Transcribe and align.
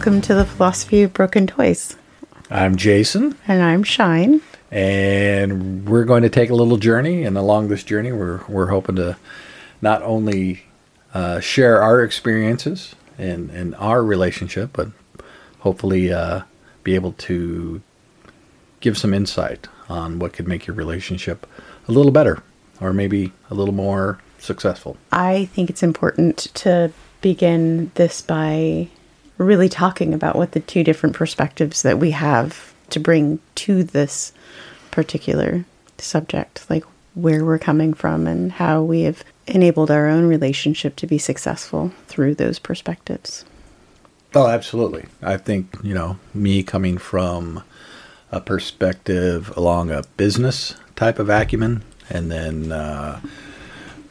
Welcome 0.00 0.22
to 0.22 0.34
the 0.34 0.46
Philosophy 0.46 1.02
of 1.02 1.12
Broken 1.12 1.46
Toys. 1.46 1.94
I'm 2.50 2.76
Jason, 2.76 3.36
And 3.46 3.62
I'm 3.62 3.82
Shine. 3.82 4.40
and 4.70 5.86
we're 5.86 6.06
going 6.06 6.22
to 6.22 6.30
take 6.30 6.48
a 6.48 6.54
little 6.54 6.78
journey. 6.78 7.24
And 7.24 7.36
along 7.36 7.68
this 7.68 7.84
journey, 7.84 8.10
we're 8.10 8.40
we're 8.48 8.68
hoping 8.68 8.96
to 8.96 9.18
not 9.82 10.00
only 10.02 10.62
uh, 11.12 11.40
share 11.40 11.82
our 11.82 12.02
experiences 12.02 12.94
and 13.18 13.50
and 13.50 13.74
our 13.74 14.02
relationship, 14.02 14.70
but 14.72 14.88
hopefully 15.58 16.10
uh, 16.10 16.44
be 16.82 16.94
able 16.94 17.12
to 17.28 17.82
give 18.80 18.96
some 18.96 19.12
insight 19.12 19.68
on 19.90 20.18
what 20.18 20.32
could 20.32 20.48
make 20.48 20.66
your 20.66 20.76
relationship 20.76 21.46
a 21.88 21.92
little 21.92 22.10
better, 22.10 22.42
or 22.80 22.94
maybe 22.94 23.32
a 23.50 23.54
little 23.54 23.74
more 23.74 24.18
successful. 24.38 24.96
I 25.12 25.44
think 25.52 25.68
it's 25.68 25.82
important 25.82 26.48
to 26.54 26.90
begin 27.20 27.90
this 27.96 28.22
by 28.22 28.88
really 29.44 29.68
talking 29.68 30.14
about 30.14 30.36
what 30.36 30.52
the 30.52 30.60
two 30.60 30.84
different 30.84 31.14
perspectives 31.14 31.82
that 31.82 31.98
we 31.98 32.10
have 32.10 32.74
to 32.90 33.00
bring 33.00 33.38
to 33.54 33.82
this 33.82 34.32
particular 34.90 35.64
subject, 35.98 36.68
like 36.68 36.84
where 37.14 37.44
we're 37.44 37.58
coming 37.58 37.94
from 37.94 38.26
and 38.26 38.52
how 38.52 38.82
we 38.82 39.02
have 39.02 39.24
enabled 39.46 39.90
our 39.90 40.08
own 40.08 40.26
relationship 40.26 40.96
to 40.96 41.06
be 41.06 41.18
successful 41.18 41.92
through 42.06 42.34
those 42.34 42.58
perspectives. 42.58 43.44
Oh, 44.34 44.46
absolutely. 44.46 45.06
I 45.22 45.36
think, 45.36 45.76
you 45.82 45.94
know, 45.94 46.18
me 46.32 46.62
coming 46.62 46.98
from 46.98 47.62
a 48.30 48.40
perspective 48.40 49.56
along 49.56 49.90
a 49.90 50.04
business 50.16 50.76
type 50.94 51.18
of 51.18 51.28
acumen, 51.28 51.82
and 52.08 52.30
then 52.30 52.70
uh, 52.70 53.20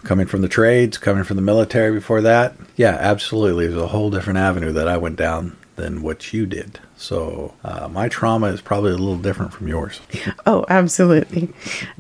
coming 0.10 0.26
from 0.26 0.42
the 0.42 0.50
trades, 0.50 0.98
coming 0.98 1.24
from 1.24 1.36
the 1.36 1.42
military 1.44 1.92
before 1.92 2.20
that, 2.20 2.56
yeah, 2.76 2.98
absolutely. 3.00 3.68
There's 3.68 3.80
a 3.80 3.86
whole 3.86 4.10
different 4.10 4.40
avenue 4.40 4.72
that 4.72 4.88
I 4.88 4.98
went 4.98 5.18
down 5.18 5.56
than 5.76 6.02
what 6.02 6.34
you 6.34 6.48
did. 6.48 6.80
So 6.98 7.54
uh, 7.64 7.88
my 7.90 8.08
trauma 8.10 8.48
is 8.48 8.60
probably 8.60 8.90
a 8.90 8.98
little 8.98 9.20
different 9.20 9.54
from 9.54 9.68
yours. 9.68 10.02
Oh, 10.48 10.66
absolutely. 10.68 11.50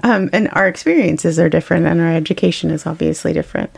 Um, 0.02 0.31
and 0.33 0.49
our 0.53 0.67
experiences 0.67 1.37
are 1.37 1.49
different, 1.49 1.85
and 1.85 2.02
our 2.02 2.11
education 2.11 2.71
is 2.71 2.87
obviously 2.87 3.31
different. 3.31 3.69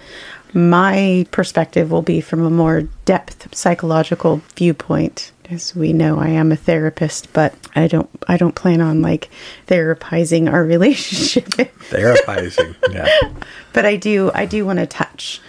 My 0.53 1.27
perspective 1.31 1.91
will 1.91 2.01
be 2.01 2.21
from 2.21 2.45
a 2.45 2.49
more 2.49 2.83
depth 3.03 3.53
psychological 3.53 4.41
viewpoint. 4.55 5.33
As 5.51 5.75
we 5.75 5.91
know, 5.91 6.17
I 6.17 6.29
am 6.29 6.53
a 6.53 6.55
therapist, 6.55 7.33
but 7.33 7.53
I 7.75 7.87
don't. 7.87 8.09
I 8.25 8.37
don't 8.37 8.55
plan 8.55 8.79
on 8.79 9.01
like 9.01 9.29
therapizing 9.67 10.49
our 10.51 10.63
relationship. 10.75 11.45
Therapizing, 11.89 12.75
yeah. 12.89 13.09
but 13.73 13.85
I 13.85 13.97
do. 13.97 14.31
I 14.33 14.45
do 14.45 14.65
want 14.65 14.79
to 14.79 14.85
touch 14.85 15.41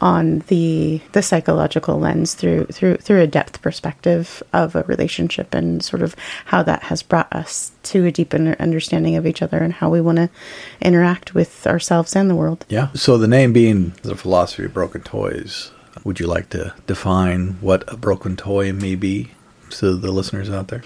on 0.00 0.40
the 0.48 1.00
the 1.12 1.22
psychological 1.22 1.98
lens 1.98 2.34
through 2.34 2.64
through 2.66 2.96
through 2.96 3.20
a 3.20 3.26
depth 3.26 3.62
perspective 3.62 4.42
of 4.52 4.74
a 4.74 4.82
relationship 4.84 5.54
and 5.54 5.84
sort 5.84 6.02
of 6.02 6.16
how 6.46 6.62
that 6.62 6.84
has 6.84 7.02
brought 7.02 7.32
us 7.32 7.70
to 7.82 8.06
a 8.06 8.10
deeper 8.10 8.56
understanding 8.58 9.16
of 9.16 9.26
each 9.26 9.42
other 9.42 9.58
and 9.58 9.74
how 9.74 9.90
we 9.90 10.00
want 10.00 10.16
to 10.16 10.30
interact 10.80 11.34
with 11.34 11.66
ourselves 11.66 12.16
and 12.16 12.28
the 12.28 12.34
world. 12.34 12.64
Yeah. 12.68 12.88
So 12.94 13.18
the 13.18 13.28
name 13.28 13.52
being 13.52 13.90
the 14.02 14.16
philosophy 14.16 14.64
of 14.64 14.74
broken 14.74 15.02
toys, 15.02 15.70
would 16.04 16.18
you 16.18 16.26
like 16.26 16.48
to 16.50 16.74
define 16.86 17.58
what 17.60 17.84
a 17.86 17.96
broken 17.96 18.36
toy 18.36 18.72
may 18.72 18.94
be 18.94 19.30
to 19.80 19.96
the 19.96 20.10
listeners 20.10 20.50
out 20.50 20.68
there? 20.68 20.82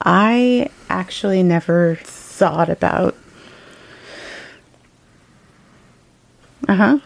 I 0.00 0.70
actually 0.88 1.42
never 1.42 1.96
thought 2.02 2.68
about. 2.68 3.16
Uh 6.68 6.74
huh. 6.74 6.98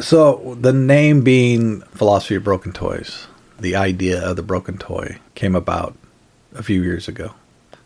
So 0.00 0.56
the 0.60 0.72
name 0.72 1.22
being 1.22 1.82
philosophy 1.82 2.34
of 2.34 2.44
broken 2.44 2.72
toys, 2.72 3.28
the 3.60 3.76
idea 3.76 4.20
of 4.20 4.36
the 4.36 4.42
broken 4.42 4.76
toy 4.76 5.18
came 5.34 5.54
about 5.54 5.96
a 6.54 6.62
few 6.62 6.82
years 6.82 7.06
ago. 7.06 7.34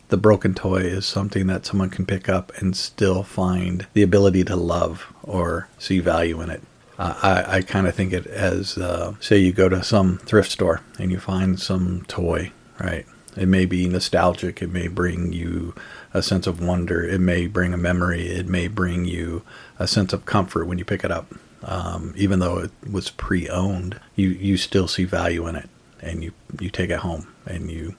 The 0.09 0.17
broken 0.17 0.55
toy 0.55 0.77
is 0.77 1.05
something 1.05 1.45
that 1.47 1.67
someone 1.67 1.91
can 1.91 2.07
pick 2.07 2.27
up 2.27 2.51
and 2.57 2.75
still 2.75 3.21
find 3.21 3.85
the 3.93 4.01
ability 4.01 4.43
to 4.45 4.55
love 4.55 5.13
or 5.21 5.67
see 5.77 5.99
value 5.99 6.41
in 6.41 6.49
it. 6.49 6.63
Uh, 6.99 7.15
I, 7.23 7.57
I 7.57 7.61
kind 7.61 7.87
of 7.87 7.95
think 7.95 8.11
it 8.11 8.27
as, 8.27 8.77
uh, 8.77 9.13
say, 9.21 9.37
you 9.37 9.53
go 9.53 9.69
to 9.69 9.81
some 9.83 10.17
thrift 10.17 10.51
store 10.51 10.81
and 10.99 11.09
you 11.09 11.19
find 11.19 11.59
some 11.59 12.03
toy, 12.07 12.51
right? 12.79 13.05
It 13.37 13.47
may 13.47 13.65
be 13.65 13.87
nostalgic. 13.87 14.61
It 14.61 14.69
may 14.69 14.89
bring 14.89 15.31
you 15.31 15.73
a 16.13 16.21
sense 16.21 16.45
of 16.45 16.61
wonder. 16.61 17.01
It 17.01 17.21
may 17.21 17.47
bring 17.47 17.73
a 17.73 17.77
memory. 17.77 18.27
It 18.27 18.47
may 18.47 18.67
bring 18.67 19.05
you 19.05 19.43
a 19.79 19.87
sense 19.87 20.11
of 20.11 20.25
comfort 20.25 20.67
when 20.67 20.77
you 20.77 20.83
pick 20.83 21.05
it 21.05 21.11
up. 21.11 21.33
Um, 21.63 22.13
even 22.17 22.39
though 22.39 22.59
it 22.59 22.71
was 22.91 23.09
pre-owned, 23.09 23.99
you, 24.15 24.29
you 24.29 24.57
still 24.57 24.87
see 24.87 25.05
value 25.05 25.47
in 25.47 25.55
it, 25.55 25.69
and 26.01 26.23
you, 26.23 26.33
you 26.59 26.69
take 26.69 26.89
it 26.89 26.99
home 26.99 27.27
and 27.45 27.71
you 27.71 27.95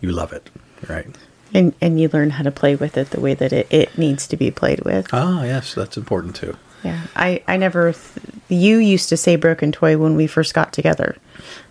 you 0.00 0.10
love 0.10 0.32
it, 0.32 0.50
right? 0.88 1.06
And 1.54 1.74
and 1.80 2.00
you 2.00 2.08
learn 2.08 2.30
how 2.30 2.42
to 2.42 2.50
play 2.50 2.76
with 2.76 2.96
it 2.96 3.10
the 3.10 3.20
way 3.20 3.34
that 3.34 3.52
it, 3.52 3.66
it 3.70 3.96
needs 3.96 4.26
to 4.28 4.36
be 4.36 4.50
played 4.50 4.80
with. 4.80 5.08
Ah, 5.12 5.44
yes, 5.44 5.74
that's 5.74 5.96
important 5.96 6.36
too. 6.36 6.56
Yeah, 6.84 7.00
I 7.16 7.42
I 7.46 7.56
never. 7.56 7.92
Th- 7.92 8.26
you 8.48 8.78
used 8.78 9.08
to 9.10 9.16
say 9.16 9.36
broken 9.36 9.72
toy 9.72 9.96
when 9.96 10.16
we 10.16 10.26
first 10.26 10.52
got 10.54 10.72
together. 10.72 11.16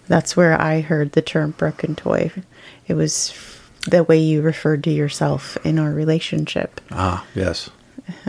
That's 0.08 0.36
where 0.36 0.60
I 0.60 0.82
heard 0.82 1.12
the 1.12 1.22
term 1.22 1.52
broken 1.52 1.96
toy. 1.96 2.32
It 2.88 2.94
was 2.96 3.34
the 3.90 4.04
way 4.04 4.18
you 4.18 4.42
referred 4.42 4.84
to 4.86 4.92
yourself 4.92 5.58
in 5.66 5.80
our 5.80 5.92
relationship, 5.92 6.80
Ah, 6.92 7.26
yes. 7.36 7.70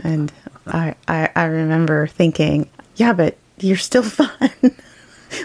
and 0.03 0.31
I 0.67 0.95
I, 1.07 1.29
I 1.35 1.45
remember 1.45 2.07
thinking, 2.07 2.69
yeah, 2.95 3.13
but 3.13 3.37
you're 3.59 3.77
still 3.77 4.03
fun. 4.03 4.49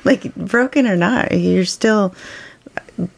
like 0.04 0.34
broken 0.34 0.86
or 0.86 0.96
not, 0.96 1.32
you're 1.32 1.64
still. 1.64 2.14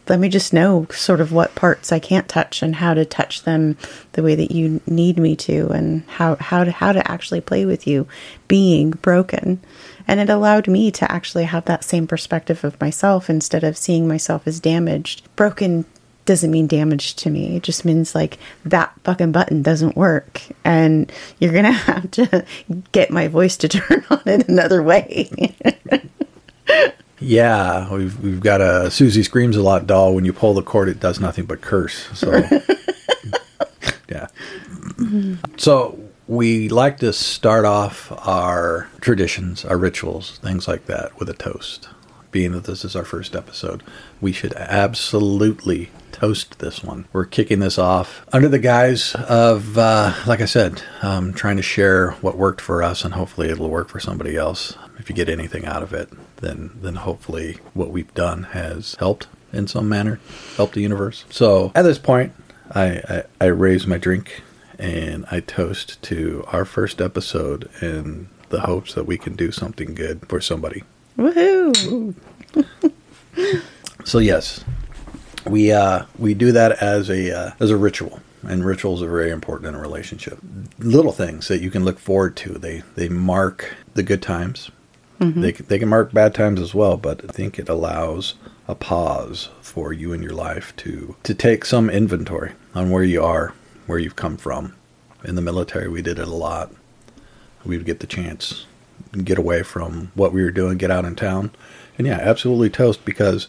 Let 0.09 0.21
me 0.21 0.29
just 0.29 0.53
know 0.53 0.87
sort 0.91 1.21
of 1.21 1.33
what 1.33 1.55
parts 1.55 1.93
I 1.93 1.99
can't 1.99 2.29
touch 2.29 2.63
and 2.63 2.77
how 2.77 2.95
to 2.95 3.05
touch 3.05 3.43
them 3.43 3.77
the 4.13 4.23
way 4.23 4.35
that 4.35 4.51
you 4.51 4.81
need 4.87 5.19
me 5.19 5.37
to, 5.37 5.69
and 5.69 6.03
how 6.09 6.37
how 6.37 6.65
to 6.65 6.71
how 6.71 6.93
to 6.93 7.11
actually 7.11 7.41
play 7.41 7.65
with 7.65 7.87
you 7.87 8.07
being 8.49 8.91
broken. 8.91 9.61
And 10.07 10.21
it 10.21 10.29
allowed 10.29 10.67
me 10.69 10.91
to 10.91 11.11
actually 11.11 11.45
have 11.45 11.65
that 11.67 11.85
same 11.85 12.07
perspective 12.07 12.65
of 12.65 12.81
myself 12.81 13.31
instead 13.31 13.65
of 13.65 13.79
seeing 13.79 14.09
myself 14.09 14.47
as 14.47 14.61
damaged. 14.61 15.23
Broken 15.37 15.85
doesn't 16.25 16.51
mean 16.51 16.67
damaged 16.67 17.19
to 17.19 17.31
me. 17.31 17.57
It 17.57 17.63
just 17.63 17.85
means 17.85 18.15
like 18.15 18.39
that 18.65 18.93
fucking 19.05 19.33
button 19.33 19.63
doesn't 19.63 19.97
work. 19.97 20.43
And 20.65 21.11
you're 21.39 21.53
going 21.53 21.65
to 21.73 21.73
have 21.73 22.11
to 22.13 22.45
get 22.93 23.11
my 23.11 23.29
voice 23.29 23.57
to 23.59 23.69
turn 23.69 24.05
on 24.11 24.23
it 24.27 24.49
another 24.49 24.83
way. 24.83 25.55
Yeah, 27.21 27.93
we've 27.93 28.19
we've 28.21 28.41
got 28.41 28.61
a 28.61 28.91
Susie 28.91 29.23
screams 29.23 29.57
a 29.57 29.63
lot 29.63 29.87
doll. 29.87 30.15
When 30.15 30.25
you 30.25 30.33
pull 30.33 30.55
the 30.55 30.63
cord, 30.63 30.89
it 30.89 31.01
does 31.01 31.21
nothing 31.21 31.45
but 31.45 31.61
curse. 31.61 32.09
So, 32.19 32.43
yeah. 34.09 34.29
So 35.59 35.99
we 36.27 36.69
like 36.69 36.99
to 36.99 37.13
start 37.13 37.65
off 37.65 38.11
our 38.27 38.89
traditions, 39.01 39.65
our 39.65 39.77
rituals, 39.77 40.39
things 40.39 40.67
like 40.67 40.87
that, 40.87 41.19
with 41.19 41.29
a 41.29 41.35
toast. 41.35 41.89
Being 42.31 42.53
that 42.53 42.65
this 42.65 42.85
is 42.85 42.95
our 42.95 43.05
first 43.05 43.35
episode, 43.35 43.83
we 44.21 44.31
should 44.31 44.53
absolutely 44.55 45.91
toast 46.13 46.61
this 46.61 46.85
one. 46.85 47.09
We're 47.13 47.25
kicking 47.25 47.59
this 47.59 47.77
off 47.77 48.25
under 48.33 48.47
the 48.49 48.61
guise 48.61 49.17
of, 49.17 49.77
uh, 49.77 50.15
like 50.27 50.41
I 50.41 50.45
said, 50.45 50.81
um, 51.03 51.33
trying 51.33 51.57
to 51.57 51.63
share 51.63 52.13
what 52.21 52.37
worked 52.37 52.61
for 52.61 52.85
us, 52.85 53.05
and 53.05 53.15
hopefully 53.15 53.49
it'll 53.49 53.69
work 53.69 53.89
for 53.89 53.99
somebody 53.99 54.37
else. 54.37 54.77
If 55.01 55.09
you 55.09 55.17
get 55.17 55.29
anything 55.29 55.65
out 55.65 55.83
of 55.83 55.93
it, 55.93 56.11
then 56.37 56.71
then 56.81 56.97
hopefully 56.97 57.59
what 57.75 57.91
we've 57.91 58.13
done 58.15 58.45
has 58.53 58.95
helped 58.97 59.27
in 59.53 59.67
some 59.67 59.89
manner, 59.89 60.21
helped 60.57 60.75
the 60.75 60.83
universe. 60.83 61.25
So 61.31 61.73
at 61.75 61.83
this 61.83 61.99
point, 61.99 62.33
I, 62.73 62.85
I, 62.87 63.23
I 63.41 63.47
raise 63.47 63.87
my 63.87 63.99
drink 63.99 64.43
and 64.79 65.25
I 65.31 65.41
toast 65.41 66.01
to 66.03 66.45
our 66.49 66.65
first 66.65 67.01
episode 67.01 67.69
in 67.83 68.29
the 68.51 68.61
hopes 68.61 68.95
that 68.95 69.05
we 69.05 69.19
can 69.19 69.35
do 69.35 69.51
something 69.51 69.95
good 69.95 70.29
for 70.29 70.41
somebody. 70.41 70.85
Woohoo! 71.19 72.15
So 74.05 74.19
yes, 74.19 74.65
we 75.47 75.73
uh, 75.73 76.05
we 76.19 76.35
do 76.35 76.53
that 76.53 76.73
as 76.83 77.11
a 77.11 77.37
uh, 77.37 77.51
as 77.61 77.71
a 77.71 77.77
ritual, 77.77 78.21
and 78.43 78.65
rituals 78.65 79.03
are 79.03 79.11
very 79.11 79.31
important 79.31 79.69
in 79.69 79.75
a 79.75 79.81
relationship. 79.81 80.39
Little 80.79 81.13
things 81.13 81.49
that 81.49 81.61
you 81.61 81.71
can 81.71 81.85
look 81.85 81.99
forward 81.99 82.37
to. 82.39 82.55
They 82.55 82.83
they 82.97 83.09
mark 83.09 83.75
the 83.95 84.03
good 84.03 84.23
times. 84.23 84.71
Mm-hmm. 85.21 85.41
They 85.43 85.53
can- 85.53 85.67
they 85.69 85.79
can 85.79 85.89
mark 85.89 86.13
bad 86.13 86.35
times 86.35 86.61
as 86.61 86.75
well, 86.75 86.97
but 86.97 87.23
I 87.29 87.33
think 87.33 87.59
it 87.59 87.69
allows 87.69 88.35
a 88.67 88.75
pause 88.75 89.51
for 89.61 89.93
you 89.93 90.13
in 90.13 90.23
your 90.23 90.33
life 90.33 90.75
to 90.79 91.17
to 91.25 91.35
take 91.35 91.65
some 91.65 91.91
inventory 91.91 92.53
on 92.75 92.91
where 92.91 93.05
you 93.05 93.23
are, 93.23 93.53
where 93.87 93.99
you've 93.99 94.17
come 94.17 94.37
from. 94.37 94.75
In 95.25 95.35
the 95.35 95.43
military, 95.43 95.89
we 95.89 96.01
did 96.03 96.19
it 96.19 96.27
a 96.29 96.35
lot. 96.35 96.73
We 97.65 97.77
would 97.77 97.85
get 97.87 98.01
the 98.01 98.07
chance, 98.07 98.65
get 99.25 99.37
away 99.37 99.63
from 99.63 100.11
what 100.15 100.33
we 100.33 100.43
were 100.43 100.51
doing, 100.51 100.79
get 100.79 100.91
out 100.91 101.05
in 101.05 101.15
town, 101.15 101.51
and 101.99 102.07
yeah, 102.07 102.19
absolutely 102.19 102.71
toast 102.71 103.05
because 103.05 103.49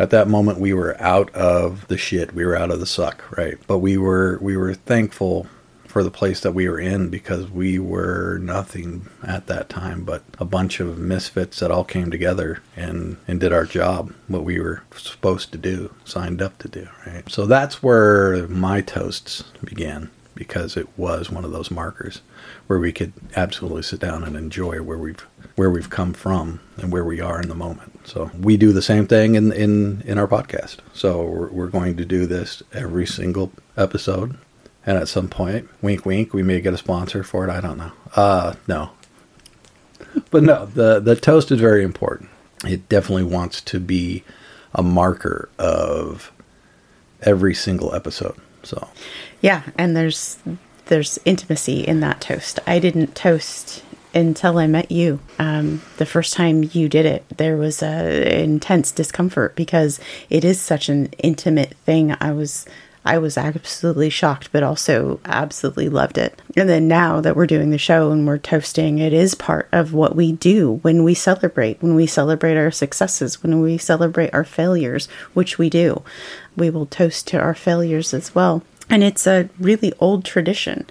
at 0.00 0.10
that 0.10 0.26
moment 0.28 0.58
we 0.58 0.72
were 0.74 1.00
out 1.00 1.32
of 1.34 1.86
the 1.88 1.96
shit 1.96 2.34
we 2.34 2.44
were 2.44 2.56
out 2.56 2.70
of 2.70 2.80
the 2.80 2.86
suck 2.86 3.24
right 3.38 3.56
but 3.66 3.78
we 3.78 3.96
were 3.96 4.38
we 4.42 4.54
were 4.56 4.74
thankful 4.74 5.46
for 5.96 6.04
the 6.04 6.10
place 6.10 6.40
that 6.40 6.52
we 6.52 6.68
were 6.68 6.78
in 6.78 7.08
because 7.08 7.50
we 7.50 7.78
were 7.78 8.36
nothing 8.42 9.08
at 9.26 9.46
that 9.46 9.66
time 9.70 10.04
but 10.04 10.22
a 10.38 10.44
bunch 10.44 10.78
of 10.78 10.98
misfits 10.98 11.60
that 11.60 11.70
all 11.70 11.84
came 11.84 12.10
together 12.10 12.62
and, 12.76 13.16
and 13.26 13.40
did 13.40 13.50
our 13.50 13.64
job, 13.64 14.12
what 14.28 14.44
we 14.44 14.60
were 14.60 14.82
supposed 14.94 15.52
to 15.52 15.56
do, 15.56 15.94
signed 16.04 16.42
up 16.42 16.58
to 16.58 16.68
do, 16.68 16.86
right? 17.06 17.26
So 17.30 17.46
that's 17.46 17.82
where 17.82 18.46
my 18.48 18.82
toasts 18.82 19.44
began 19.64 20.10
because 20.34 20.76
it 20.76 20.86
was 20.98 21.30
one 21.30 21.46
of 21.46 21.52
those 21.52 21.70
markers 21.70 22.20
where 22.66 22.78
we 22.78 22.92
could 22.92 23.14
absolutely 23.34 23.82
sit 23.82 23.98
down 23.98 24.22
and 24.22 24.36
enjoy 24.36 24.82
where 24.82 24.98
we've 24.98 25.26
where 25.54 25.70
we've 25.70 25.88
come 25.88 26.12
from 26.12 26.60
and 26.76 26.92
where 26.92 27.06
we 27.06 27.22
are 27.22 27.40
in 27.40 27.48
the 27.48 27.54
moment. 27.54 28.06
So 28.06 28.30
we 28.38 28.58
do 28.58 28.74
the 28.74 28.82
same 28.82 29.06
thing 29.06 29.34
in 29.34 29.50
in 29.50 30.02
in 30.02 30.18
our 30.18 30.28
podcast. 30.28 30.76
So 30.92 31.24
we're, 31.24 31.48
we're 31.48 31.66
going 31.68 31.96
to 31.96 32.04
do 32.04 32.26
this 32.26 32.62
every 32.74 33.06
single 33.06 33.50
episode, 33.78 34.36
and 34.86 34.96
at 34.96 35.08
some 35.08 35.28
point, 35.28 35.68
wink, 35.82 36.06
wink, 36.06 36.32
we 36.32 36.42
may 36.42 36.60
get 36.60 36.72
a 36.72 36.78
sponsor 36.78 37.24
for 37.24 37.44
it. 37.44 37.50
I 37.50 37.60
don't 37.60 37.76
know. 37.76 37.92
Uh, 38.14 38.54
no, 38.68 38.90
but 40.30 40.42
no, 40.42 40.66
the 40.66 41.00
the 41.00 41.16
toast 41.16 41.50
is 41.50 41.60
very 41.60 41.82
important. 41.82 42.30
It 42.64 42.88
definitely 42.88 43.24
wants 43.24 43.60
to 43.62 43.80
be 43.80 44.24
a 44.74 44.82
marker 44.82 45.48
of 45.58 46.32
every 47.22 47.54
single 47.54 47.94
episode. 47.94 48.36
So 48.62 48.88
Yeah, 49.40 49.62
and 49.76 49.96
there's 49.96 50.38
there's 50.86 51.18
intimacy 51.24 51.80
in 51.80 52.00
that 52.00 52.20
toast. 52.20 52.60
I 52.66 52.78
didn't 52.78 53.14
toast 53.14 53.82
until 54.14 54.56
I 54.58 54.66
met 54.66 54.90
you. 54.90 55.20
Um, 55.38 55.82
the 55.98 56.06
first 56.06 56.32
time 56.32 56.70
you 56.72 56.88
did 56.88 57.04
it, 57.04 57.24
there 57.36 57.56
was 57.56 57.82
a 57.82 58.42
intense 58.42 58.90
discomfort 58.90 59.54
because 59.56 60.00
it 60.30 60.44
is 60.44 60.60
such 60.60 60.88
an 60.88 61.06
intimate 61.18 61.76
thing. 61.84 62.16
I 62.20 62.32
was 62.32 62.64
I 63.06 63.18
was 63.18 63.38
absolutely 63.38 64.10
shocked, 64.10 64.50
but 64.50 64.64
also 64.64 65.20
absolutely 65.24 65.88
loved 65.88 66.18
it. 66.18 66.42
And 66.56 66.68
then 66.68 66.88
now 66.88 67.20
that 67.20 67.36
we're 67.36 67.46
doing 67.46 67.70
the 67.70 67.78
show 67.78 68.10
and 68.10 68.26
we're 68.26 68.36
toasting, 68.36 68.98
it 68.98 69.12
is 69.12 69.36
part 69.36 69.68
of 69.70 69.94
what 69.94 70.16
we 70.16 70.32
do 70.32 70.80
when 70.82 71.04
we 71.04 71.14
celebrate, 71.14 71.80
when 71.80 71.94
we 71.94 72.06
celebrate 72.06 72.56
our 72.56 72.72
successes, 72.72 73.42
when 73.44 73.60
we 73.60 73.78
celebrate 73.78 74.34
our 74.34 74.44
failures, 74.44 75.06
which 75.34 75.56
we 75.56 75.70
do. 75.70 76.02
We 76.56 76.68
will 76.68 76.86
toast 76.86 77.28
to 77.28 77.38
our 77.38 77.54
failures 77.54 78.12
as 78.12 78.34
well. 78.34 78.64
And 78.90 79.04
it's 79.04 79.26
a 79.26 79.48
really 79.60 79.92
old 80.00 80.24
tradition. 80.24 80.86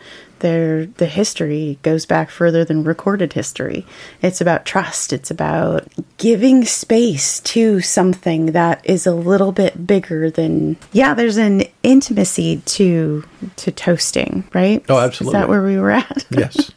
There, 0.46 0.86
the 0.86 1.08
history 1.08 1.80
goes 1.82 2.06
back 2.06 2.30
further 2.30 2.64
than 2.64 2.84
recorded 2.84 3.34
history. 3.34 3.84
It's 4.22 4.42
about 4.42 4.64
trust. 4.64 5.12
It's 5.12 5.32
about 5.32 5.88
giving 6.20 6.66
space 6.66 7.40
to 7.40 7.82
something 7.82 8.52
that 8.52 8.80
is 8.84 9.08
a 9.08 9.16
little 9.16 9.52
bit 9.52 9.88
bigger 9.88 10.30
than. 10.30 10.78
Yeah, 10.92 11.16
there's 11.16 11.38
an 11.38 11.64
intimacy 11.82 12.58
to 12.58 13.24
to 13.56 13.72
toasting, 13.72 14.48
right? 14.54 14.86
Oh, 14.88 15.00
absolutely. 15.00 15.36
Is 15.36 15.42
that 15.42 15.50
where 15.50 15.64
we 15.64 15.80
were 15.80 15.90
at? 15.90 16.28
yes, 16.30 16.72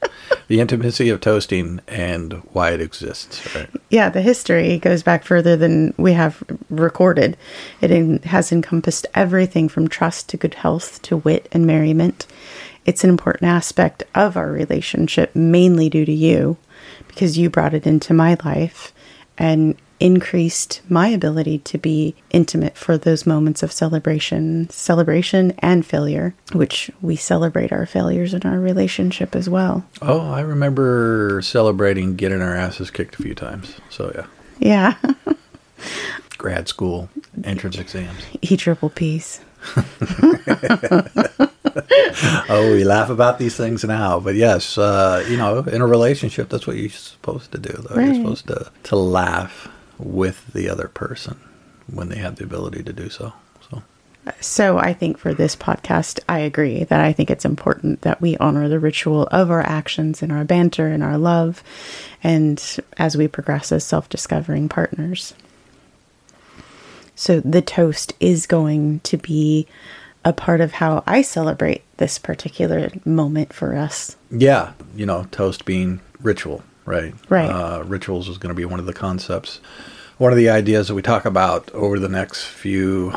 the 0.47 0.61
intimacy 0.61 1.11
of 1.11 1.21
toasting 1.21 1.81
and 1.87 2.33
why 2.55 2.71
it 2.71 2.81
exists. 2.81 3.55
Right. 3.55 3.69
yeah, 3.91 4.09
the 4.09 4.23
history 4.23 4.79
goes 4.79 5.03
back 5.03 5.25
further 5.25 5.57
than 5.57 5.93
we 5.99 6.15
have 6.15 6.43
recorded. 6.71 7.37
It 7.83 7.91
en- 7.91 8.23
has 8.23 8.51
encompassed 8.51 9.07
everything 9.15 9.69
from 9.69 9.89
trust 9.89 10.31
to 10.31 10.39
good 10.39 10.55
health 10.55 11.03
to 11.03 11.19
wit 11.19 11.51
and 11.53 11.67
merriment. 11.67 12.27
It's 12.89 13.05
an 13.05 13.11
important 13.11 13.51
aspect 13.51 14.03
of 14.15 14.35
our 14.39 14.51
relationship, 14.51 15.37
mainly 15.37 15.91
due 15.91 16.07
to 16.07 16.13
you, 16.13 16.57
because 17.07 17.37
you 17.37 17.51
brought 17.51 17.75
it 17.75 17.87
into 17.87 18.15
my 18.15 18.39
life 18.43 18.95
and 19.37 19.77
increased 20.01 20.81
my 20.89 21.09
ability 21.09 21.59
to 21.59 21.77
be 21.77 22.15
intimate 22.31 22.79
for 22.79 22.97
those 22.97 23.27
moments 23.27 23.63
of 23.63 23.73
celebration, 23.73 24.71
celebration 24.71 25.53
and 25.59 25.85
failure, 25.85 26.35
which 26.55 26.91
we 27.03 27.15
celebrate 27.15 27.73
our 27.73 27.85
failures 27.85 28.33
in 28.33 28.45
our 28.45 28.59
relationship 28.59 29.37
as 29.37 29.51
well. 29.51 29.85
Oh, 30.01 30.31
I 30.31 30.41
remember 30.41 31.43
celebrating 31.43 32.17
getting 32.17 32.41
our 32.41 32.55
asses 32.55 32.91
kicked 32.91 33.19
a 33.21 33.23
few 33.23 33.35
times. 33.35 33.75
So 33.91 34.11
yeah, 34.15 34.95
Yeah, 34.97 35.35
grad 36.39 36.69
school 36.69 37.11
entrance 37.45 37.77
exams. 37.77 38.25
E 38.41 38.57
triple 38.57 38.89
P's. 38.89 39.43
Oh, 42.51 42.73
we 42.73 42.85
laugh 42.85 43.11
about 43.11 43.39
these 43.39 43.57
things 43.57 43.85
now, 43.85 44.19
but 44.21 44.35
yes, 44.35 44.79
uh, 44.79 45.25
you 45.29 45.37
know, 45.37 45.61
in 45.61 45.81
a 45.83 45.87
relationship, 45.87 46.49
that's 46.49 46.67
what 46.67 46.77
you're 46.77 46.89
supposed 46.91 47.53
to 47.53 47.59
do. 47.59 47.73
Though 47.73 47.97
Right. 47.97 48.07
you're 48.07 48.15
supposed 48.17 48.47
to 48.49 48.71
to 48.85 48.97
laugh 48.97 49.69
with 49.99 50.53
the 50.53 50.69
other 50.69 50.89
person 50.89 51.39
when 51.93 52.09
they 52.09 52.17
have 52.19 52.37
the 52.37 52.45
ability 52.45 52.83
to 52.85 52.93
do 52.93 53.09
so. 53.11 53.33
So 53.71 53.83
So 54.41 54.79
I 54.79 54.93
think 54.93 55.19
for 55.19 55.33
this 55.35 55.57
podcast, 55.57 56.21
I 56.29 56.39
agree 56.41 56.85
that 56.85 57.01
I 57.01 57.13
think 57.13 57.31
it's 57.31 57.45
important 57.45 58.03
that 58.03 58.21
we 58.21 58.37
honor 58.39 58.69
the 58.69 58.79
ritual 58.81 59.27
of 59.31 59.51
our 59.51 59.63
actions 59.63 60.23
and 60.23 60.33
our 60.33 60.45
banter 60.45 60.87
and 60.89 61.03
our 61.03 61.19
love, 61.19 61.63
and 62.23 62.63
as 62.97 63.17
we 63.17 63.29
progress 63.29 63.73
as 63.73 63.85
self-discovering 63.85 64.69
partners. 64.69 65.35
So 67.15 67.41
the 67.41 67.63
toast 67.63 68.13
is 68.21 68.47
going 68.47 69.01
to 69.01 69.17
be 69.17 69.67
a 70.25 70.33
part 70.33 70.61
of 70.61 70.73
how 70.73 71.03
I 71.07 71.23
celebrate 71.23 71.83
this 71.97 72.19
particular 72.19 72.91
moment 73.05 73.53
for 73.53 73.75
us. 73.77 74.17
yeah, 74.31 74.73
you 74.95 75.07
know, 75.07 75.27
toast 75.31 75.65
being 75.65 76.01
ritual, 76.21 76.63
right? 76.85 77.15
Right. 77.29 77.49
Uh, 77.49 77.83
rituals 77.85 78.29
is 78.29 78.39
going 78.39 78.55
to 78.55 78.57
be 78.57 78.65
one 78.65 78.81
of 78.81 78.87
the 78.87 78.93
concepts, 78.93 79.61
one 80.19 80.33
of 80.33 80.39
the 80.39 80.49
ideas 80.51 80.89
that 80.89 80.95
we 80.95 81.03
talk 81.03 81.25
about 81.25 81.71
over 81.73 81.99
the 81.99 82.09
next 82.09 82.45
few 82.45 83.15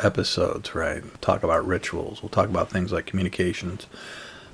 episodes, 0.00 0.74
right? 0.74 1.02
Talk 1.20 1.42
about 1.42 1.66
rituals. 1.66 2.22
We'll 2.22 2.30
talk 2.30 2.48
about 2.48 2.70
things 2.70 2.92
like 2.92 3.06
communications, 3.06 3.86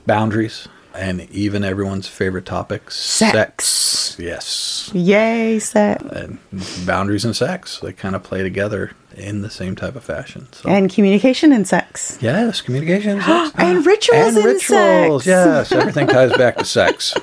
boundaries, 0.07 0.69
and 0.95 1.23
even 1.31 1.63
everyone's 1.65 2.09
favorite 2.09 2.47
topic, 2.47 2.91
Sex. 2.91 3.67
Yes. 4.19 4.91
Yay, 4.95 5.59
sex. 5.59 6.03
And 6.05 6.39
boundaries 6.87 7.25
and 7.25 7.35
sex, 7.37 7.79
they 7.81 7.93
kind 7.93 8.15
of 8.17 8.23
play 8.23 8.43
together 8.43 8.93
in 9.15 9.43
the 9.43 9.51
same 9.51 9.77
type 9.77 9.97
of 9.97 10.05
fashion. 10.05 10.49
So. 10.53 10.69
And 10.69 10.93
communication 10.93 11.53
and 11.53 11.67
sex. 11.67 12.19
Yes, 12.21 12.61
communication, 12.61 13.21
sex. 13.23 13.53
And 13.59 13.85
rituals 13.87 14.27
and 14.29 14.37
and 14.37 14.45
rituals. 14.47 15.25
sex. 15.25 15.71
Yes, 15.71 15.73
everything 15.73 16.07
ties 16.07 16.33
back 16.37 16.57
to 16.59 16.65
sex. 16.65 17.15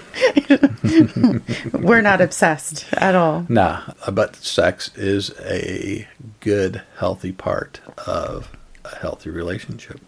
We're 1.74 2.02
not 2.02 2.22
obsessed 2.22 2.86
at 2.94 3.16
all. 3.16 3.46
Nah, 3.50 3.82
but 4.12 4.36
sex 4.38 4.92
is 4.96 5.32
a 5.42 6.08
good, 6.40 6.82
healthy 6.98 7.32
part 7.32 7.80
of 8.06 8.52
a 8.86 8.96
healthy 8.96 9.30
relationship 9.30 10.00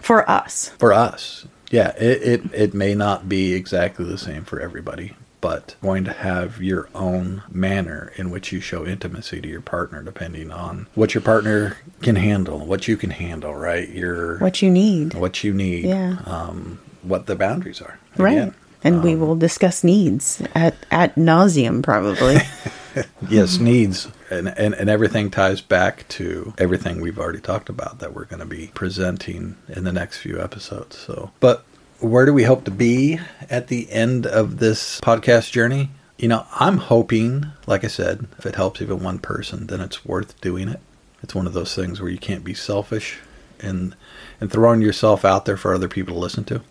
For 0.00 0.28
us. 0.30 0.70
for 0.78 0.92
us. 0.92 1.46
Yeah, 1.70 1.90
it, 1.96 2.22
it, 2.22 2.42
it 2.54 2.74
may 2.74 2.94
not 2.94 3.28
be 3.28 3.52
exactly 3.54 4.04
the 4.04 4.18
same 4.18 4.44
for 4.44 4.60
everybody, 4.60 5.14
but 5.40 5.74
going 5.82 6.04
to 6.04 6.12
have 6.12 6.62
your 6.62 6.88
own 6.94 7.42
manner 7.50 8.12
in 8.16 8.30
which 8.30 8.52
you 8.52 8.60
show 8.60 8.84
intimacy 8.86 9.40
to 9.40 9.48
your 9.48 9.60
partner, 9.60 10.02
depending 10.02 10.50
on 10.50 10.86
what 10.94 11.14
your 11.14 11.22
partner 11.22 11.76
can 12.02 12.16
handle, 12.16 12.58
what 12.66 12.86
you 12.88 12.96
can 12.96 13.10
handle, 13.10 13.54
right? 13.54 13.88
Your 13.88 14.38
What 14.38 14.62
you 14.62 14.70
need. 14.70 15.14
what 15.14 15.42
you 15.44 15.52
need, 15.52 15.84
Yeah. 15.86 16.16
um, 16.26 16.78
what 17.02 17.26
the 17.26 17.36
boundaries 17.36 17.80
are. 17.80 17.98
Right. 18.16 18.32
Again, 18.32 18.54
and 18.82 19.02
we 19.02 19.14
will 19.14 19.36
discuss 19.36 19.84
needs 19.84 20.42
at, 20.54 20.74
at 20.90 21.14
nauseum, 21.16 21.82
probably. 21.82 22.38
yes 23.28 23.58
needs 23.60 24.08
and, 24.30 24.48
and 24.48 24.74
and 24.74 24.90
everything 24.90 25.30
ties 25.30 25.60
back 25.60 26.08
to 26.08 26.52
everything 26.58 27.00
we've 27.00 27.20
already 27.20 27.38
talked 27.40 27.68
about 27.68 28.00
that 28.00 28.12
we're 28.14 28.24
going 28.24 28.40
to 28.40 28.44
be 28.46 28.68
presenting 28.74 29.54
in 29.68 29.84
the 29.84 29.92
next 29.92 30.18
few 30.18 30.40
episodes 30.40 30.98
so 30.98 31.30
but 31.38 31.64
where 32.00 32.26
do 32.26 32.32
we 32.32 32.44
hope 32.44 32.64
to 32.64 32.70
be 32.70 33.20
at 33.48 33.68
the 33.68 33.90
end 33.90 34.26
of 34.26 34.58
this 34.58 35.00
podcast 35.00 35.50
journey? 35.52 35.90
You 36.18 36.28
know 36.28 36.46
i'm 36.52 36.76
hoping 36.76 37.46
like 37.66 37.82
i 37.82 37.86
said 37.86 38.26
if 38.38 38.44
it 38.44 38.54
helps 38.54 38.82
even 38.82 39.02
one 39.02 39.18
person 39.18 39.68
then 39.68 39.80
it's 39.80 40.04
worth 40.04 40.38
doing 40.40 40.68
it. 40.68 40.80
It's 41.22 41.34
one 41.34 41.46
of 41.46 41.52
those 41.52 41.74
things 41.74 42.00
where 42.00 42.10
you 42.10 42.18
can't 42.18 42.44
be 42.44 42.54
selfish 42.54 43.20
and 43.58 43.96
and 44.40 44.50
throwing 44.50 44.82
yourself 44.82 45.24
out 45.24 45.44
there 45.44 45.56
for 45.56 45.74
other 45.74 45.88
people 45.88 46.14
to 46.14 46.20
listen 46.20 46.44
to. 46.44 46.62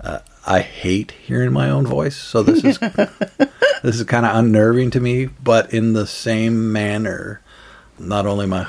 Uh, 0.00 0.20
i 0.46 0.60
hate 0.60 1.10
hearing 1.10 1.52
my 1.52 1.68
own 1.68 1.84
voice 1.84 2.14
so 2.14 2.40
this 2.42 2.62
is 2.62 2.78
this 3.82 3.96
is 3.96 4.04
kind 4.04 4.26
of 4.26 4.36
unnerving 4.36 4.90
to 4.92 5.00
me, 5.00 5.26
but 5.26 5.72
in 5.72 5.92
the 5.92 6.06
same 6.06 6.72
manner, 6.72 7.40
not 7.98 8.26
only 8.26 8.44
am 8.44 8.52
I 8.52 8.66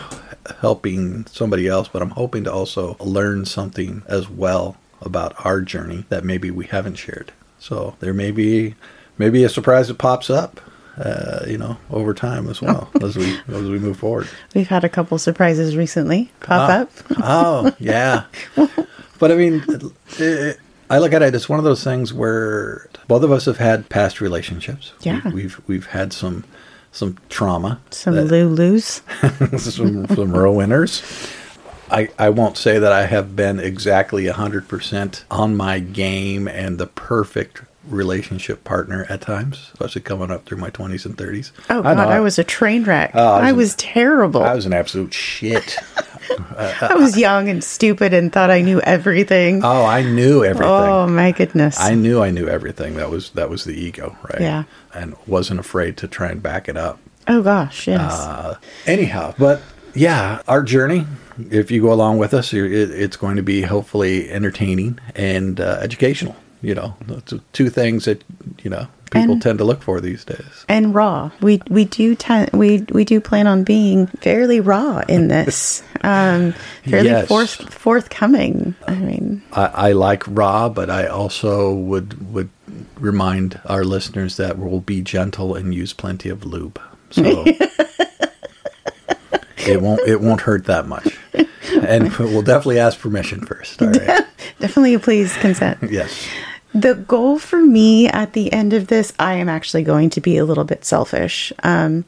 helping 0.62 1.26
somebody 1.28 1.68
else, 1.68 1.88
but 1.88 2.02
I'm 2.02 2.12
hoping 2.12 2.44
to 2.46 2.54
also 2.54 2.96
learn 3.00 3.46
something 3.46 4.04
as 4.08 4.30
well 4.30 4.78
about 5.02 5.34
our 5.46 5.62
journey 5.62 6.06
that 6.10 6.24
maybe 6.24 6.52
we 6.52 6.66
haven't 6.66 6.96
shared. 6.96 7.32
So 7.60 7.96
there 8.00 8.14
may 8.14 8.32
be 8.32 8.76
maybe 9.18 9.44
a 9.44 9.50
surprise 9.50 9.88
that 9.90 9.98
pops 9.98 10.30
up, 10.30 10.62
uh, 10.98 11.46
you 11.48 11.58
know, 11.58 11.78
over 11.92 12.14
time 12.14 12.48
as 12.50 12.62
well 12.62 12.90
as 13.02 13.16
we 13.18 13.38
as 13.48 13.64
we 13.70 13.80
move 13.80 13.98
forward. 13.98 14.28
We've 14.56 14.68
had 14.68 14.84
a 14.84 14.90
couple 14.90 15.18
surprises 15.18 15.76
recently 15.76 16.32
pop 16.42 16.70
Ah. 16.70 16.82
up. 16.82 16.92
Oh, 17.24 17.76
yeah. 17.80 18.24
but 19.20 19.32
I 19.32 19.36
mean, 19.36 19.64
it, 20.18 20.58
I 20.90 21.00
look 21.00 21.14
at 21.14 21.22
it 21.22 21.36
as 21.36 21.48
one 21.50 21.60
of 21.60 21.66
those 21.66 21.84
things 21.84 22.14
where 22.14 22.88
both 23.08 23.24
of 23.24 23.32
us 23.32 23.46
have 23.46 23.58
had 23.58 23.90
past 23.90 24.22
relationships. 24.22 24.94
Yeah. 25.02 25.22
We've 25.26 25.34
we've, 25.34 25.62
we've 25.68 25.86
had 25.88 26.14
some 26.14 26.44
some 26.92 27.18
trauma, 27.30 27.80
Some 27.92 28.16
that- 28.16 28.28
Lulus. 28.28 29.02
some 29.60 30.08
some 30.08 30.32
real 30.34 30.56
winners. 30.56 31.04
I, 31.92 32.10
I 32.18 32.30
won't 32.30 32.58
say 32.58 32.80
that 32.80 32.92
I 32.92 33.06
have 33.06 33.36
been 33.36 33.60
exactly 33.60 34.26
100% 34.26 35.24
on 35.32 35.56
my 35.58 35.80
game 35.80 36.48
and 36.48 36.78
the 36.78 36.88
perfect 36.88 37.64
relationship 37.88 38.64
partner 38.64 39.06
at 39.10 39.22
times, 39.22 39.72
especially 39.74 40.02
coming 40.02 40.30
up 40.30 40.46
through 40.46 40.58
my 40.60 40.70
20s 40.70 41.06
and 41.06 41.18
30s. 41.18 41.52
Oh 41.70 41.80
I 41.80 41.82
God, 41.82 41.98
know, 41.98 42.04
I, 42.10 42.20
was 42.20 42.38
a 42.38 42.44
train 42.44 42.84
wreck. 42.84 43.12
Oh, 43.16 43.34
I 43.34 43.50
I 43.50 43.52
was- 43.52 43.70
was 43.70 43.76
terrible. 43.76 44.44
I 44.44 44.54
was 44.54 44.66
an 44.66 44.74
absolute 44.74 45.14
shit. 45.14 45.76
I 46.58 46.94
was 46.96 47.18
young 47.18 47.50
and 47.50 47.64
stupid 47.64 48.14
and 48.14 48.32
thought 48.32 48.52
I 48.52 48.62
knew 48.62 48.80
everything. 48.82 49.62
Oh, 49.64 49.84
I 49.86 50.04
knew 50.04 50.44
everything. 50.44 50.70
oh 50.72 51.08
my 51.08 51.32
goodness. 51.32 51.80
I 51.80 51.96
knew 51.96 52.22
I 52.22 52.30
knew 52.30 52.48
everything. 52.48 52.96
That 52.98 53.10
was 53.10 53.32
that 53.32 53.50
was 53.50 53.64
the 53.64 53.74
ego, 53.74 54.16
right? 54.30 54.42
Yeah. 54.42 54.64
And 54.94 55.16
wasn't 55.26 55.60
afraid 55.60 55.98
to 55.98 56.08
try 56.08 56.30
and 56.30 56.44
back 56.44 56.70
it 56.70 56.78
up. 56.78 57.00
oh 57.28 57.42
gosh, 57.42 57.88
yes. 57.88 58.12
Uh, 58.12 58.58
anyhow, 58.86 59.34
but 59.40 59.62
yeah, 59.94 60.42
our 60.48 60.64
journey. 60.64 61.06
If 61.50 61.72
you 61.72 61.82
go 61.82 61.94
along 61.94 62.18
with 62.18 62.34
us, 62.34 62.54
it, 62.54 62.64
it's 62.72 63.16
going 63.18 63.38
to 63.38 63.44
be 63.44 63.62
hopefully 63.62 64.30
entertaining 64.30 65.00
and 65.16 65.60
uh, 65.60 65.80
educational. 65.82 66.36
You 66.62 66.76
know, 66.76 66.98
two 67.54 67.70
things 67.70 68.04
that 68.04 68.22
you 68.64 68.70
know 68.70 68.88
people 69.12 69.32
And- 69.34 69.42
tend 69.42 69.60
to 69.60 69.64
look 69.64 69.82
for 69.82 70.02
these 70.02 70.26
days. 70.26 70.66
and 70.68 70.94
raw. 70.94 71.32
We 71.42 71.62
we 71.70 71.86
do 71.86 72.16
ten, 72.16 72.50
we 72.52 72.86
we 72.92 73.06
do 73.06 73.22
plan 73.22 73.48
on 73.48 73.64
being 73.64 74.08
fairly 74.08 74.60
raw 74.60 75.02
in 75.08 75.28
this. 75.36 75.82
Um, 76.02 76.54
fairly 76.84 77.08
Yes. 77.08 77.28
forth, 77.30 77.74
forthcoming. 77.74 78.76
I 78.88 78.96
mean, 78.96 79.42
I, 79.54 79.66
I 79.66 79.92
like 79.94 80.24
raw, 80.28 80.68
but 80.68 80.90
I 80.90 81.08
also 81.08 81.74
would 81.74 82.34
would 82.34 82.50
remind 83.00 83.62
our 83.66 83.86
listeners 83.86 84.36
that 84.36 84.58
we'll 84.58 84.82
be 84.82 85.02
gentle 85.02 85.56
and 85.56 85.74
use 85.74 85.94
plenty 85.94 86.28
of 86.28 86.44
lube. 86.44 86.78
So 87.12 87.46
it 89.68 89.82
won't 89.82 90.02
it 90.08 90.22
won't 90.22 90.42
hurt 90.42 90.66
that 90.66 90.88
much. 90.88 91.18
And 91.82 92.12
we'll 92.18 92.42
definitely 92.42 92.80
ask 92.80 93.00
permission 93.00 93.46
first. 93.46 93.82
All 93.82 93.90
right. 93.90 94.26
definitely 94.60 94.98
please 94.98 95.36
consent. 95.38 95.80
yes. 95.90 96.28
The 96.74 96.96
goal 96.96 97.40
for 97.40 97.62
me 97.62 98.08
at 98.08 98.34
the 98.34 98.52
end 98.54 98.74
of 98.74 98.88
this, 98.88 99.12
I 99.18 99.36
am 99.36 99.50
actually 99.50 99.84
going 99.84 100.12
to 100.12 100.22
be 100.22 100.38
a 100.38 100.46
little 100.46 100.64
bit 100.64 100.86
selfish. 100.86 101.52
Um, 101.64 102.06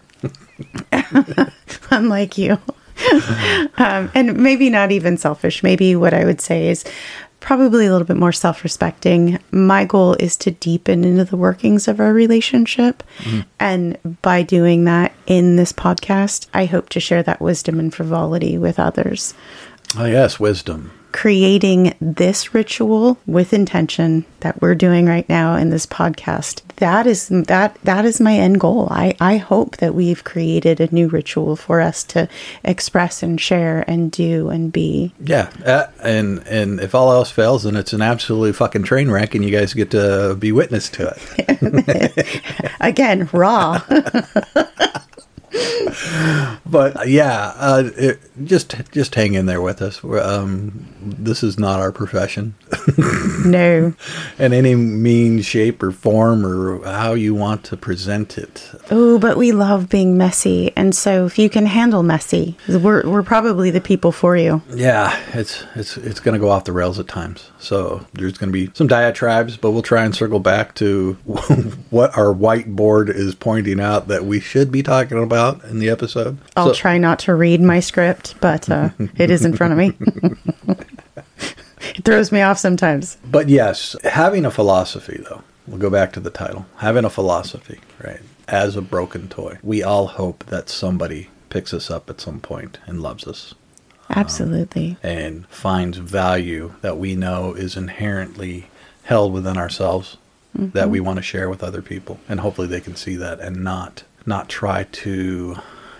unlike 1.91 2.37
you. 2.37 2.59
um, 3.77 4.11
and 4.13 4.37
maybe 4.37 4.69
not 4.69 4.91
even 4.91 5.17
selfish. 5.17 5.63
Maybe 5.63 5.95
what 5.95 6.13
I 6.13 6.25
would 6.25 6.41
say 6.41 6.69
is 6.69 6.85
probably 7.41 7.85
a 7.85 7.91
little 7.91 8.07
bit 8.07 8.15
more 8.15 8.31
self 8.31 8.63
respecting. 8.63 9.37
My 9.51 9.83
goal 9.83 10.13
is 10.13 10.37
to 10.37 10.51
deepen 10.51 11.03
into 11.03 11.25
the 11.25 11.35
workings 11.35 11.89
of 11.89 11.99
our 11.99 12.13
relationship. 12.13 13.03
Mm-hmm. 13.19 13.41
And 13.59 14.21
by 14.21 14.43
doing 14.43 14.85
that 14.85 15.11
in 15.27 15.57
this 15.57 15.73
podcast, 15.73 16.47
I 16.53 16.65
hope 16.65 16.87
to 16.89 17.01
share 17.01 17.23
that 17.23 17.41
wisdom 17.41 17.79
and 17.79 17.93
frivolity 17.93 18.57
with 18.57 18.79
others 18.79 19.33
Oh 19.97 20.05
yes, 20.05 20.39
wisdom. 20.39 20.91
Creating 21.11 21.95
this 21.99 22.53
ritual 22.53 23.17
with 23.25 23.53
intention 23.53 24.25
that 24.41 24.61
we're 24.61 24.75
doing 24.75 25.05
right 25.05 25.27
now 25.29 25.55
in 25.55 25.69
this 25.69 25.85
podcast. 25.85 26.61
That 26.77 27.05
is 27.05 27.27
that 27.29 27.77
that 27.83 28.05
is 28.05 28.19
my 28.19 28.33
end 28.35 28.59
goal. 28.59 28.87
I 28.89 29.15
i 29.19 29.37
hope 29.37 29.77
that 29.77 29.93
we've 29.93 30.23
created 30.23 30.79
a 30.79 30.93
new 30.93 31.07
ritual 31.07 31.55
for 31.55 31.79
us 31.79 32.03
to 32.05 32.27
express 32.63 33.21
and 33.21 33.39
share 33.39 33.83
and 33.87 34.11
do 34.11 34.49
and 34.49 34.71
be. 34.71 35.13
Yeah, 35.19 35.51
uh, 35.65 35.87
and 36.01 36.39
and 36.47 36.79
if 36.79 36.95
all 36.95 37.11
else 37.11 37.29
fails, 37.29 37.63
then 37.63 37.75
it's 37.75 37.93
an 37.93 38.01
absolutely 38.01 38.53
fucking 38.53 38.83
train 38.83 39.11
wreck, 39.11 39.35
and 39.35 39.45
you 39.45 39.51
guys 39.51 39.73
get 39.73 39.91
to 39.91 40.35
be 40.39 40.51
witness 40.51 40.89
to 40.89 41.13
it. 41.13 42.71
again 42.79 43.29
raw 43.31 43.81
But 46.71 46.97
uh, 46.97 47.03
yeah, 47.03 47.53
uh, 47.57 47.89
it, 47.97 48.19
just 48.45 48.75
just 48.91 49.13
hang 49.13 49.33
in 49.33 49.45
there 49.45 49.61
with 49.61 49.81
us. 49.81 50.03
Um, 50.03 50.87
this 51.01 51.43
is 51.43 51.59
not 51.59 51.79
our 51.79 51.91
profession, 51.91 52.55
no 53.45 53.93
in 54.39 54.53
any 54.53 54.75
mean, 54.75 55.41
shape, 55.41 55.83
or 55.83 55.91
form, 55.91 56.45
or 56.45 56.83
how 56.85 57.13
you 57.13 57.35
want 57.35 57.63
to 57.65 57.77
present 57.77 58.37
it. 58.37 58.71
oh 58.89 59.19
but 59.19 59.37
we 59.37 59.51
love 59.51 59.89
being 59.89 60.17
messy 60.17 60.71
and 60.75 60.95
so 60.95 61.25
if 61.25 61.37
you 61.37 61.49
can 61.49 61.65
handle 61.65 62.03
messy 62.03 62.55
we're 62.67 63.07
we're 63.07 63.23
probably 63.23 63.69
the 63.69 63.81
people 63.81 64.11
for 64.11 64.37
you 64.37 64.61
Yeah, 64.73 65.17
it's 65.33 65.65
it's 65.75 65.97
it's 65.97 66.19
going 66.19 66.33
to 66.33 66.39
go 66.39 66.49
off 66.49 66.63
the 66.63 66.71
rails 66.71 66.99
at 66.99 67.07
times. 67.07 67.51
So 67.59 68.05
there's 68.13 68.37
going 68.37 68.51
to 68.51 68.53
be 68.53 68.71
some 68.73 68.87
diatribes, 68.87 69.57
but 69.57 69.71
we'll 69.71 69.81
try 69.81 70.03
and 70.03 70.15
circle 70.15 70.39
back 70.39 70.75
to 70.75 71.13
what 71.89 72.17
our 72.17 72.33
whiteboard 72.33 73.09
is 73.09 73.35
pointing 73.35 73.79
out 73.79 74.07
that 74.07 74.25
we 74.25 74.39
should 74.39 74.71
be 74.71 74.81
talking 74.83 75.21
about 75.21 75.63
in 75.65 75.79
the 75.79 75.89
episode. 75.89 76.37
I'll 76.61 76.73
So- 76.73 76.73
try 76.81 76.97
not 76.97 77.19
to 77.19 77.35
read 77.35 77.61
my 77.61 77.79
script 77.79 78.35
but 78.41 78.69
uh, 78.69 78.89
it 79.15 79.29
is 79.29 79.43
in 79.45 79.53
front 79.55 79.73
of 79.73 79.79
me 79.79 79.93
it 81.95 82.03
throws 82.05 82.31
me 82.31 82.41
off 82.41 82.57
sometimes 82.57 83.17
But 83.25 83.49
yes, 83.49 83.95
having 84.03 84.45
a 84.45 84.51
philosophy, 84.51 85.19
though, 85.27 85.41
we'll 85.67 85.79
go 85.79 85.89
back 85.89 86.13
to 86.13 86.19
the 86.19 86.29
title. 86.29 86.65
Having 86.77 87.05
a 87.05 87.09
philosophy, 87.09 87.79
right? 88.03 88.19
As 88.47 88.75
a 88.75 88.81
broken 88.81 89.27
toy, 89.27 89.57
we 89.63 89.81
all 89.83 90.07
hope 90.07 90.45
that 90.47 90.69
somebody 90.69 91.29
picks 91.49 91.73
us 91.73 91.89
up 91.89 92.09
at 92.09 92.21
some 92.21 92.39
point 92.39 92.79
and 92.85 93.01
loves 93.01 93.27
us 93.27 93.53
Absolutely. 94.09 94.97
and 95.03 95.47
finds 95.47 95.97
value 95.97 96.73
that 96.81 96.97
we 96.97 97.15
know 97.15 97.53
is 97.53 97.75
inherently 97.77 98.67
held 99.03 99.33
within 99.33 99.57
ourselves 99.57 100.17
that 100.53 100.89
we 100.89 100.99
want 100.99 101.15
to 101.17 101.23
share 101.23 101.49
with 101.49 101.63
other 101.63 101.81
people 101.81 102.19
and 102.27 102.41
hopefully 102.41 102.67
they 102.67 102.81
can 102.81 102.93
see 102.95 103.15
that 103.15 103.39
and 103.39 103.63
not 103.63 104.03
not 104.25 104.49
try 104.49 104.83
to 104.91 105.55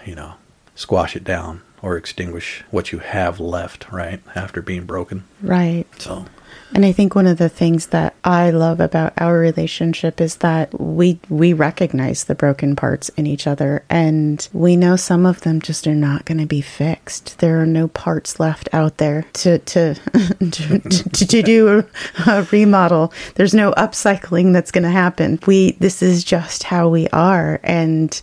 you 0.06 0.13
know 0.13 0.34
squash 0.75 1.16
it 1.16 1.24
down 1.24 1.62
or 1.82 1.98
extinguish 1.98 2.63
what 2.72 2.92
you 2.92 3.00
have 3.00 3.40
left 3.40 3.92
right 3.92 4.22
after 4.36 4.62
being 4.62 4.86
broken 4.86 5.24
Right. 5.42 5.86
so 5.98 6.25
And 6.74 6.86
I 6.86 6.92
think 6.94 7.16
one 7.16 7.28
of 7.28 7.38
the 7.38 7.50
things 7.50 7.88
that 7.88 8.13
I 8.24 8.50
love 8.51 8.80
about 8.80 9.13
our 9.18 9.38
relationship 9.38 10.22
is 10.22 10.38
that 10.38 10.80
we 10.80 11.20
we 11.28 11.51
recognize 11.54 12.24
the 12.24 12.36
broken 12.36 12.75
parts 12.75 13.10
in 13.18 13.25
each 13.28 13.46
other 13.48 13.84
and 13.90 14.48
we 14.54 14.75
know 14.78 14.96
some 14.96 15.25
of 15.25 15.42
them 15.42 15.60
just 15.60 15.86
are 15.88 15.96
not 15.96 16.24
going 16.25 16.38
to 16.38 16.46
be 16.46 16.62
fixed. 16.62 17.40
There 17.40 17.60
are 17.62 17.66
no 17.66 17.88
parts 17.90 18.40
left 18.40 18.70
out 18.74 18.98
there 18.98 19.25
to 19.34 19.60
to 19.60 19.96
to, 20.40 20.80
to, 20.80 21.25
to 21.25 21.42
do 21.42 21.84
a 22.25 22.48
remodel. 22.51 23.12
There's 23.36 23.54
no 23.54 23.72
upcycling 23.74 24.54
that's 24.54 24.72
going 24.72 24.84
to 24.86 24.90
happen. 25.04 25.40
We 25.48 25.74
this 25.80 26.01
is 26.01 26.24
just 26.24 26.63
how 26.63 26.88
we 26.90 27.08
are 27.10 27.60
and 27.63 28.22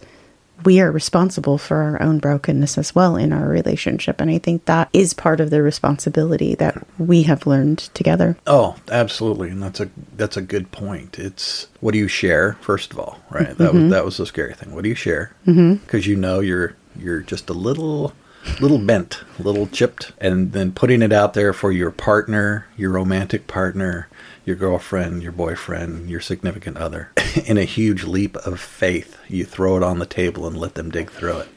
we 0.65 0.81
are 0.81 0.91
responsible 0.91 1.59
for 1.59 1.77
our 1.77 2.03
own 2.03 2.19
brokenness 2.19 2.79
as 2.79 2.95
well 2.95 3.17
in 3.17 3.33
our 3.33 3.49
relationship 3.49 4.21
and 4.21 4.31
i 4.31 4.39
think 4.39 4.65
that 4.65 4.89
is 4.93 5.15
part 5.15 5.41
of 5.41 5.51
the 5.51 5.63
responsibility 5.63 6.55
that 6.55 6.87
we 6.99 7.23
have 7.23 7.47
learned 7.47 7.79
together 7.95 8.37
Oh, 8.47 8.77
absolutely, 8.91 9.51
and 9.51 9.63
that's 9.63 9.79
a 9.81 9.91
that's 10.17 10.37
a 10.37 10.43
good 10.43 10.73
point. 10.73 11.19
It's 11.19 11.69
what 11.81 11.93
do 11.93 11.99
you 11.99 12.09
share 12.09 12.55
first 12.61 12.93
of 12.93 12.99
all, 12.99 13.19
right? 13.31 13.57
That 13.59 13.73
was 13.73 13.83
mm-hmm. 13.83 13.91
that 13.91 14.05
was 14.05 14.17
the 14.17 14.27
scary 14.27 14.55
thing. 14.55 14.75
What 14.75 14.83
do 14.83 14.89
you 14.89 14.95
share? 14.95 15.35
Mm-hmm. 15.47 15.75
Because 15.75 16.07
you 16.07 16.17
know 16.17 16.41
you're 16.41 16.75
you're 16.97 17.21
just 17.21 17.51
a 17.51 17.53
little 17.53 18.13
little 18.61 18.79
bent, 18.79 19.21
little 19.39 19.67
chipped, 19.67 20.13
and 20.19 20.53
then 20.53 20.73
putting 20.73 21.03
it 21.03 21.13
out 21.13 21.35
there 21.35 21.53
for 21.53 21.71
your 21.71 21.91
partner, 21.91 22.67
your 22.77 22.91
romantic 22.91 23.47
partner, 23.47 24.09
your 24.45 24.57
girlfriend, 24.57 25.23
your 25.23 25.33
boyfriend, 25.33 26.09
your 26.11 26.21
significant 26.21 26.77
other, 26.77 27.11
in 27.47 27.57
a 27.59 27.65
huge 27.65 28.05
leap 28.05 28.37
of 28.39 28.59
faith, 28.61 29.17
you 29.29 29.45
throw 29.45 29.77
it 29.77 29.83
on 29.83 29.99
the 29.99 30.07
table 30.07 30.47
and 30.47 30.57
let 30.57 30.75
them 30.75 30.91
dig 30.91 31.11
through 31.11 31.39
it. 31.39 31.49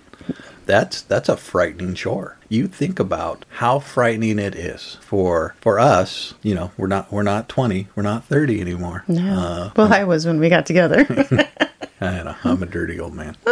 That's 0.67 1.01
that's 1.01 1.27
a 1.27 1.36
frightening 1.38 1.95
chore. 1.95 2.38
You 2.48 2.67
think 2.67 3.00
about 3.00 3.45
how 3.50 3.79
frightening 3.79 4.38
it 4.38 4.53
is 4.55 4.98
for 5.01 5.55
for 5.60 5.79
us. 5.79 6.36
You 6.43 6.53
know, 6.53 6.71
we're 6.77 6.88
not 6.88 7.12
we're 7.12 7.24
not 7.24 7.50
twenty, 7.50 7.88
we're 7.95 8.03
not 8.03 8.25
thirty 8.25 8.62
anymore. 8.62 9.03
no 9.07 9.39
Uh, 9.39 9.71
well 9.75 9.91
i 9.91 10.03
was 10.03 10.25
when 10.27 10.39
we 10.39 10.50
got 10.50 10.65
together 10.67 11.05
I 12.00 12.24
know, 12.24 12.36
I'm 12.43 12.62
a 12.63 12.65
dirty 12.67 13.00
old 13.00 13.13
man. 13.15 13.36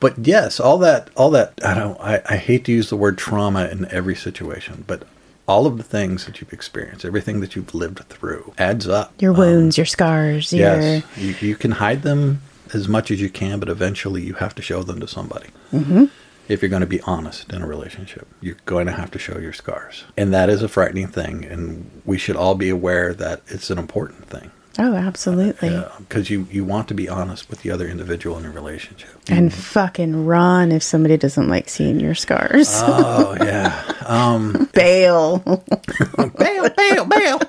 But 0.00 0.26
yes, 0.26 0.60
all 0.60 0.78
that 0.78 1.10
all 1.16 1.30
that 1.30 1.54
I 1.64 1.74
don't 1.74 2.00
I, 2.00 2.22
I 2.26 2.36
hate 2.36 2.64
to 2.66 2.72
use 2.72 2.90
the 2.90 2.96
word 2.96 3.18
trauma 3.18 3.66
in 3.66 3.90
every 3.90 4.14
situation, 4.14 4.84
but 4.86 5.04
all 5.46 5.66
of 5.66 5.78
the 5.78 5.82
things 5.82 6.26
that 6.26 6.40
you've 6.40 6.52
experienced, 6.52 7.04
everything 7.04 7.40
that 7.40 7.56
you've 7.56 7.74
lived 7.74 8.00
through 8.08 8.52
adds 8.58 8.86
up. 8.86 9.12
your 9.18 9.32
wounds 9.32 9.76
your 9.76 9.86
scars 9.86 10.52
your 10.52 10.68
Yes, 10.68 11.04
you, 11.16 11.34
you 11.40 11.56
can 11.56 11.72
hide 11.72 12.02
them 12.02 12.42
as 12.74 12.88
much 12.88 13.10
as 13.10 13.20
you 13.20 13.30
can, 13.30 13.58
but 13.58 13.68
eventually 13.68 14.22
you 14.22 14.34
have 14.34 14.54
to 14.54 14.62
show 14.62 14.82
them 14.82 15.00
to 15.00 15.08
somebody. 15.08 15.48
Mm-hmm. 15.72 16.06
If 16.48 16.62
you're 16.62 16.70
going 16.70 16.80
to 16.80 16.86
be 16.86 17.00
honest 17.02 17.52
in 17.52 17.60
a 17.60 17.66
relationship, 17.66 18.26
you're 18.40 18.56
going 18.64 18.86
to 18.86 18.92
have 18.92 19.10
to 19.10 19.18
show 19.18 19.38
your 19.38 19.52
scars. 19.52 20.04
And 20.16 20.32
that 20.32 20.48
is 20.48 20.62
a 20.62 20.68
frightening 20.68 21.08
thing. 21.08 21.44
And 21.44 22.02
we 22.06 22.16
should 22.16 22.36
all 22.36 22.54
be 22.54 22.70
aware 22.70 23.12
that 23.12 23.42
it's 23.48 23.68
an 23.68 23.78
important 23.78 24.26
thing. 24.26 24.50
Oh 24.78 24.94
absolutely 24.94 25.82
Because 25.98 26.30
you, 26.30 26.46
you 26.50 26.64
want 26.64 26.88
to 26.88 26.94
be 26.94 27.08
honest 27.08 27.50
with 27.50 27.62
the 27.62 27.70
other 27.70 27.88
individual 27.88 28.38
in 28.38 28.44
a 28.44 28.50
relationship. 28.50 29.10
and 29.28 29.52
fucking 29.52 30.24
run 30.26 30.72
if 30.72 30.82
somebody 30.82 31.16
doesn't 31.16 31.48
like 31.48 31.68
seeing 31.68 32.00
your 32.00 32.14
scars 32.14 32.68
Oh, 32.82 33.36
yeah. 33.40 33.82
Um, 34.06 34.68
bail 34.72 35.38
bail, 36.38 36.70
bail, 36.76 37.04
bail. 37.06 37.40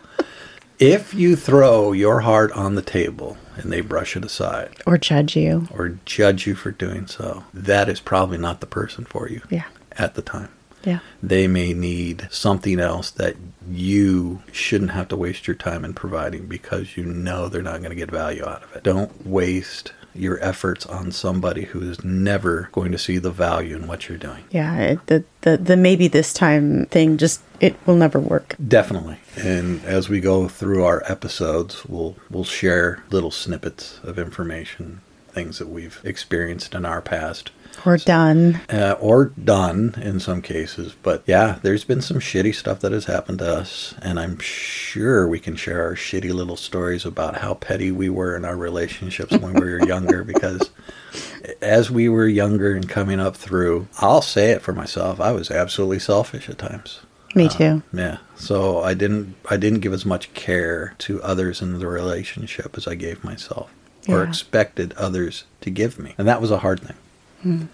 If 0.80 1.14
you 1.14 1.36
throw 1.36 1.92
your 1.92 2.22
heart 2.22 2.52
on 2.54 2.76
the 2.76 2.82
table 2.82 3.38
and 3.58 3.72
they 3.72 3.82
brush 3.82 4.16
it 4.16 4.24
aside, 4.24 4.78
or 4.86 4.98
judge 4.98 5.36
you 5.36 5.68
or 5.74 6.00
judge 6.06 6.48
you 6.48 6.56
for 6.56 6.72
doing 6.72 7.06
so, 7.08 7.44
that 7.54 7.90
is 7.90 8.00
probably 8.00 8.38
not 8.38 8.62
the 8.62 8.66
person 8.68 9.04
for 9.06 9.28
you 9.30 9.42
yeah 9.50 9.66
at 9.98 10.16
the 10.16 10.22
time. 10.22 10.50
Yeah. 10.84 11.00
They 11.22 11.48
may 11.48 11.74
need 11.74 12.28
something 12.32 12.80
else 12.80 13.12
that 13.12 13.36
you 13.70 14.42
shouldn't 14.52 14.92
have 14.92 15.08
to 15.10 15.16
waste 15.16 15.48
your 15.48 15.56
time 15.56 15.84
in 15.84 15.94
providing 15.94 16.48
because 16.48 16.98
you 16.98 17.04
know 17.04 17.50
they're 17.50 17.62
not 17.62 17.80
going 17.80 17.90
to 17.90 17.96
get 17.96 18.12
value 18.12 18.46
out 18.46 18.64
of 18.64 18.76
it. 18.76 18.84
Don't 18.84 19.26
waste 19.28 19.94
your 20.16 20.44
efforts 20.44 20.86
on 20.86 21.12
somebody 21.12 21.64
who 21.66 21.82
is 21.82 22.04
never 22.04 22.70
going 22.72 22.92
to 22.92 22.98
see 22.98 23.18
the 23.18 23.32
value 23.32 23.76
in 23.76 23.88
what 23.88 24.10
you're 24.10 24.18
doing. 24.18 24.44
Yeah. 24.50 24.78
It, 24.78 25.08
the, 25.08 25.24
the, 25.42 25.58
the 25.58 25.78
maybe 25.78 26.08
this 26.08 26.34
time 26.34 26.86
thing 26.88 27.18
just, 27.18 27.42
it 27.60 27.76
will 27.86 27.96
never 27.96 28.20
work. 28.20 28.56
Definitely. 28.66 29.18
And 29.38 29.84
as 29.86 30.10
we 30.10 30.20
go 30.20 30.48
through 30.48 30.84
our 30.84 31.04
episodes, 31.06 31.86
we'll 31.86 32.16
we'll 32.30 32.44
share 32.44 33.04
little 33.12 33.32
snippets 33.32 34.00
of 34.04 34.18
information, 34.18 35.02
things 35.30 35.60
that 35.60 35.70
we've 35.70 36.02
experienced 36.04 36.74
in 36.74 36.86
our 36.86 37.02
past 37.02 37.52
Or 37.86 37.98
done. 37.98 38.60
uh, 38.70 38.96
or 39.00 39.26
done 39.26 39.96
in 40.02 40.20
some 40.20 40.42
cases. 40.42 40.96
But 41.02 41.24
yeah, 41.26 41.60
there's 41.62 41.84
been 41.86 42.02
some 42.02 42.20
shitty 42.20 42.54
stuff 42.54 42.82
that 42.82 42.92
has 42.92 43.06
happened 43.06 43.40
to 43.40 43.56
us, 43.56 43.96
and 44.02 44.20
I'm 44.20 44.38
sure 44.40 45.28
we 45.28 45.40
can 45.40 45.56
share 45.56 45.84
our 45.84 45.96
shitty 45.96 46.34
little 46.34 46.58
stories 46.58 47.06
about 47.06 47.38
how 47.38 47.54
petty 47.54 47.92
we 47.92 48.10
were 48.10 48.36
in 48.36 48.44
our 48.44 48.58
relationships 48.58 49.32
when 49.38 49.54
we 49.54 49.62
were 49.62 49.86
younger. 49.86 50.24
Because 50.24 50.72
as 51.62 51.90
we 51.90 52.10
were 52.10 52.28
younger 52.28 52.76
and 52.76 52.88
coming 52.90 53.20
up 53.20 53.36
through, 53.38 53.88
I'll 54.00 54.22
say 54.22 54.52
it 54.52 54.62
for 54.62 54.74
myself, 54.74 55.22
I 55.22 55.32
was 55.32 55.50
absolutely 55.50 56.00
selfish 56.00 56.50
at 56.50 56.58
times. 56.58 57.00
Me 57.36 57.48
too. 57.48 57.84
Yeah. 57.94 58.18
So 58.36 58.82
I 58.82 58.94
didn't 58.96 59.36
I 59.50 59.56
didn't 59.58 59.82
give 59.82 59.94
as 59.94 60.06
much 60.06 60.34
care 60.34 60.96
to 61.00 61.22
others 61.22 61.62
in 61.62 61.78
the 61.78 61.88
relationship 61.88 62.76
as 62.76 62.88
I 62.88 62.96
gave 62.96 63.24
myself 63.24 63.72
or 64.08 64.24
expected 64.24 64.94
others 64.94 65.44
to 65.62 65.70
give 65.70 66.00
me. 66.00 66.16
And 66.18 66.28
that 66.28 66.42
was 66.42 66.50
a 66.50 66.58
hard 66.58 66.80
thing. 66.80 66.98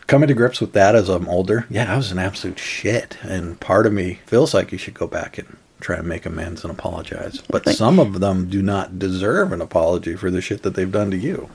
Coming 0.07 0.27
to 0.27 0.33
grips 0.33 0.61
with 0.61 0.73
that 0.73 0.95
as 0.95 1.09
I'm 1.09 1.27
older, 1.27 1.65
yeah, 1.69 1.91
I 1.93 1.97
was 1.97 2.11
an 2.11 2.19
absolute 2.19 2.59
shit. 2.59 3.17
And 3.23 3.59
part 3.59 3.85
of 3.85 3.93
me 3.93 4.19
feels 4.25 4.53
like 4.53 4.71
you 4.71 4.77
should 4.77 4.93
go 4.93 5.07
back 5.07 5.37
and 5.37 5.57
try 5.81 5.97
and 5.97 6.07
make 6.07 6.25
amends 6.25 6.63
and 6.63 6.71
apologize. 6.71 7.41
But 7.49 7.65
Like- 7.65 7.75
some 7.75 7.99
of 7.99 8.19
them 8.19 8.47
do 8.49 8.61
not 8.61 8.97
deserve 8.97 9.51
an 9.51 9.61
apology 9.61 10.15
for 10.15 10.31
the 10.31 10.41
shit 10.41 10.63
that 10.63 10.73
they've 10.75 10.91
done 10.91 11.11
to 11.11 11.17
you. 11.17 11.49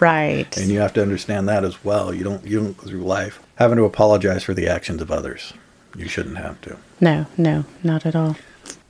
Right. 0.00 0.54
And 0.56 0.68
you 0.70 0.80
have 0.80 0.92
to 0.94 1.02
understand 1.02 1.48
that 1.48 1.64
as 1.64 1.82
well. 1.84 2.12
You 2.14 2.24
don't 2.24 2.44
you 2.46 2.58
don't 2.60 2.76
go 2.76 2.86
through 2.88 3.04
life 3.04 3.40
having 3.56 3.76
to 3.76 3.84
apologize 3.84 4.42
for 4.42 4.54
the 4.54 4.66
actions 4.68 5.00
of 5.02 5.10
others. 5.10 5.52
You 5.96 6.08
shouldn't 6.08 6.38
have 6.38 6.60
to. 6.62 6.76
no, 7.00 7.26
no, 7.36 7.64
not 7.82 8.06
at 8.06 8.14
all. 8.16 8.36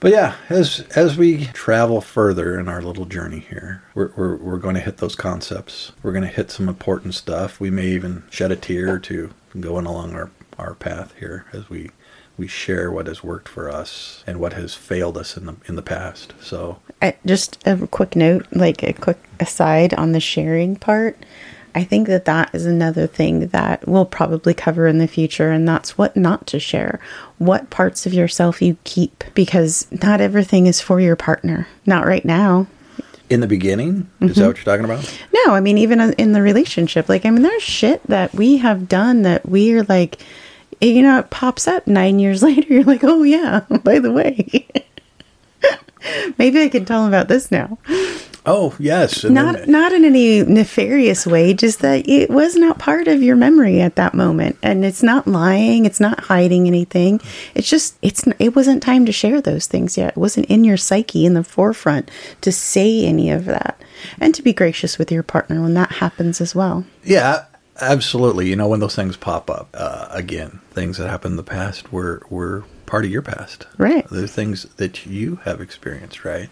But 0.00 0.12
yeah, 0.12 0.36
as 0.48 0.80
as 0.96 1.16
we 1.16 1.46
travel 1.46 2.00
further 2.00 2.58
in 2.58 2.68
our 2.68 2.82
little 2.82 3.04
journey 3.04 3.40
here, 3.40 3.82
we're 3.94 4.12
we're, 4.16 4.36
we're 4.36 4.58
going 4.58 4.74
to 4.74 4.80
hit 4.80 4.98
those 4.98 5.14
concepts. 5.14 5.92
We're 6.02 6.12
going 6.12 6.24
to 6.24 6.28
hit 6.28 6.50
some 6.50 6.68
important 6.68 7.14
stuff. 7.14 7.60
We 7.60 7.70
may 7.70 7.88
even 7.88 8.24
shed 8.30 8.52
a 8.52 8.56
tear 8.56 8.94
or 8.94 8.98
two 8.98 9.30
going 9.58 9.86
along 9.86 10.14
our 10.14 10.30
our 10.58 10.74
path 10.74 11.14
here 11.18 11.46
as 11.52 11.68
we 11.68 11.90
we 12.36 12.46
share 12.46 12.90
what 12.90 13.06
has 13.06 13.22
worked 13.22 13.48
for 13.48 13.70
us 13.70 14.24
and 14.26 14.40
what 14.40 14.54
has 14.54 14.74
failed 14.74 15.18
us 15.18 15.36
in 15.36 15.46
the 15.46 15.56
in 15.66 15.76
the 15.76 15.82
past. 15.82 16.32
So 16.40 16.78
I, 17.02 17.14
just 17.26 17.58
a 17.66 17.86
quick 17.86 18.16
note, 18.16 18.46
like 18.52 18.82
a 18.82 18.94
quick 18.94 19.18
aside 19.38 19.92
on 19.94 20.12
the 20.12 20.20
sharing 20.20 20.76
part. 20.76 21.18
I 21.74 21.84
think 21.84 22.08
that 22.08 22.24
that 22.24 22.54
is 22.54 22.66
another 22.66 23.06
thing 23.06 23.48
that 23.48 23.86
we'll 23.86 24.04
probably 24.04 24.54
cover 24.54 24.86
in 24.86 24.98
the 24.98 25.06
future, 25.08 25.50
and 25.50 25.66
that's 25.68 25.96
what 25.96 26.16
not 26.16 26.46
to 26.48 26.60
share. 26.60 27.00
What 27.38 27.70
parts 27.70 28.06
of 28.06 28.14
yourself 28.14 28.60
you 28.60 28.76
keep, 28.84 29.24
because 29.34 29.86
not 30.02 30.20
everything 30.20 30.66
is 30.66 30.80
for 30.80 31.00
your 31.00 31.16
partner. 31.16 31.68
Not 31.86 32.06
right 32.06 32.24
now. 32.24 32.66
in 33.28 33.40
the 33.40 33.46
beginning, 33.46 34.10
is 34.20 34.34
that 34.34 34.40
mm-hmm. 34.40 34.46
what 34.48 34.56
you're 34.56 34.64
talking 34.64 34.84
about? 34.84 35.20
No, 35.32 35.54
I 35.54 35.60
mean, 35.60 35.78
even 35.78 36.00
in 36.14 36.32
the 36.32 36.42
relationship, 36.42 37.08
like, 37.08 37.24
I 37.24 37.30
mean, 37.30 37.42
there's 37.42 37.62
shit 37.62 38.02
that 38.08 38.34
we 38.34 38.56
have 38.58 38.88
done 38.88 39.22
that 39.22 39.46
we're 39.48 39.84
like, 39.84 40.18
you 40.80 41.02
know, 41.02 41.18
it 41.18 41.30
pops 41.30 41.68
up 41.68 41.86
nine 41.86 42.18
years 42.18 42.42
later. 42.48 42.72
You're 42.72 42.84
like, 42.84 43.04
oh, 43.04 43.22
yeah, 43.22 43.60
by 43.84 43.98
the 43.98 44.12
way. 44.12 44.66
Maybe 46.38 46.62
I 46.62 46.68
can 46.68 46.84
tell 46.84 47.02
him 47.04 47.08
about 47.08 47.28
this 47.28 47.50
now. 47.50 47.78
Oh 48.46 48.74
yes, 48.78 49.22
and 49.24 49.34
not 49.34 49.54
then- 49.56 49.70
not 49.70 49.92
in 49.92 50.04
any 50.04 50.42
nefarious 50.42 51.26
way 51.26 51.52
just 51.52 51.80
that 51.80 52.08
it 52.08 52.30
was 52.30 52.56
not 52.56 52.78
part 52.78 53.06
of 53.06 53.22
your 53.22 53.36
memory 53.36 53.80
at 53.80 53.96
that 53.96 54.14
moment 54.14 54.56
and 54.62 54.84
it's 54.84 55.02
not 55.02 55.26
lying 55.28 55.84
it's 55.84 56.00
not 56.00 56.20
hiding 56.20 56.66
anything 56.66 57.20
it's 57.54 57.68
just 57.68 57.96
it's 58.00 58.24
it 58.38 58.56
wasn't 58.56 58.82
time 58.82 59.04
to 59.04 59.12
share 59.12 59.40
those 59.42 59.66
things 59.66 59.98
yet 59.98 60.10
it 60.10 60.16
wasn't 60.16 60.46
in 60.46 60.64
your 60.64 60.78
psyche 60.78 61.26
in 61.26 61.34
the 61.34 61.44
forefront 61.44 62.10
to 62.40 62.50
say 62.50 63.04
any 63.04 63.30
of 63.30 63.44
that 63.44 63.78
and 64.18 64.34
to 64.34 64.42
be 64.42 64.52
gracious 64.54 64.96
with 64.98 65.12
your 65.12 65.22
partner 65.22 65.60
when 65.60 65.74
that 65.74 65.92
happens 65.92 66.40
as 66.40 66.54
well 66.54 66.84
Yeah, 67.04 67.44
absolutely. 67.80 68.48
You 68.48 68.56
know, 68.56 68.68
when 68.68 68.80
those 68.80 68.96
things 68.96 69.16
pop 69.16 69.50
up 69.50 69.68
uh, 69.74 70.08
again, 70.10 70.60
things 70.72 70.96
that 70.98 71.08
happened 71.10 71.32
in 71.32 71.36
the 71.36 71.42
past 71.42 71.92
were 71.92 72.22
were 72.30 72.64
part 72.86 73.04
of 73.04 73.10
your 73.10 73.22
past. 73.22 73.66
Right. 73.78 74.06
They're 74.10 74.26
things 74.26 74.64
that 74.76 75.06
you 75.06 75.36
have 75.44 75.60
experienced, 75.60 76.24
right? 76.24 76.48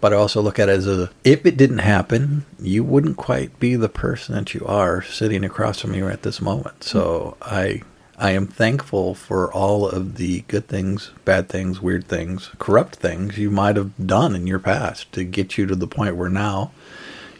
But 0.00 0.12
I 0.12 0.16
also 0.16 0.40
look 0.40 0.58
at 0.58 0.68
it 0.68 0.72
as 0.72 0.86
a 0.86 1.10
if 1.24 1.44
it 1.46 1.56
didn't 1.56 1.78
happen, 1.78 2.44
you 2.60 2.84
wouldn't 2.84 3.16
quite 3.16 3.58
be 3.58 3.76
the 3.76 3.88
person 3.88 4.34
that 4.34 4.54
you 4.54 4.64
are 4.66 5.02
sitting 5.02 5.44
across 5.44 5.80
from 5.80 5.92
me 5.92 6.00
at 6.02 6.22
this 6.22 6.40
moment. 6.40 6.84
So 6.84 7.36
I 7.42 7.82
I 8.16 8.30
am 8.30 8.46
thankful 8.46 9.14
for 9.14 9.52
all 9.52 9.88
of 9.88 10.16
the 10.16 10.42
good 10.42 10.68
things, 10.68 11.10
bad 11.24 11.48
things, 11.48 11.80
weird 11.80 12.06
things, 12.06 12.50
corrupt 12.58 12.96
things 12.96 13.38
you 13.38 13.50
might 13.50 13.76
have 13.76 14.06
done 14.06 14.36
in 14.36 14.46
your 14.46 14.60
past 14.60 15.12
to 15.12 15.24
get 15.24 15.58
you 15.58 15.66
to 15.66 15.74
the 15.74 15.88
point 15.88 16.16
where 16.16 16.30
now 16.30 16.70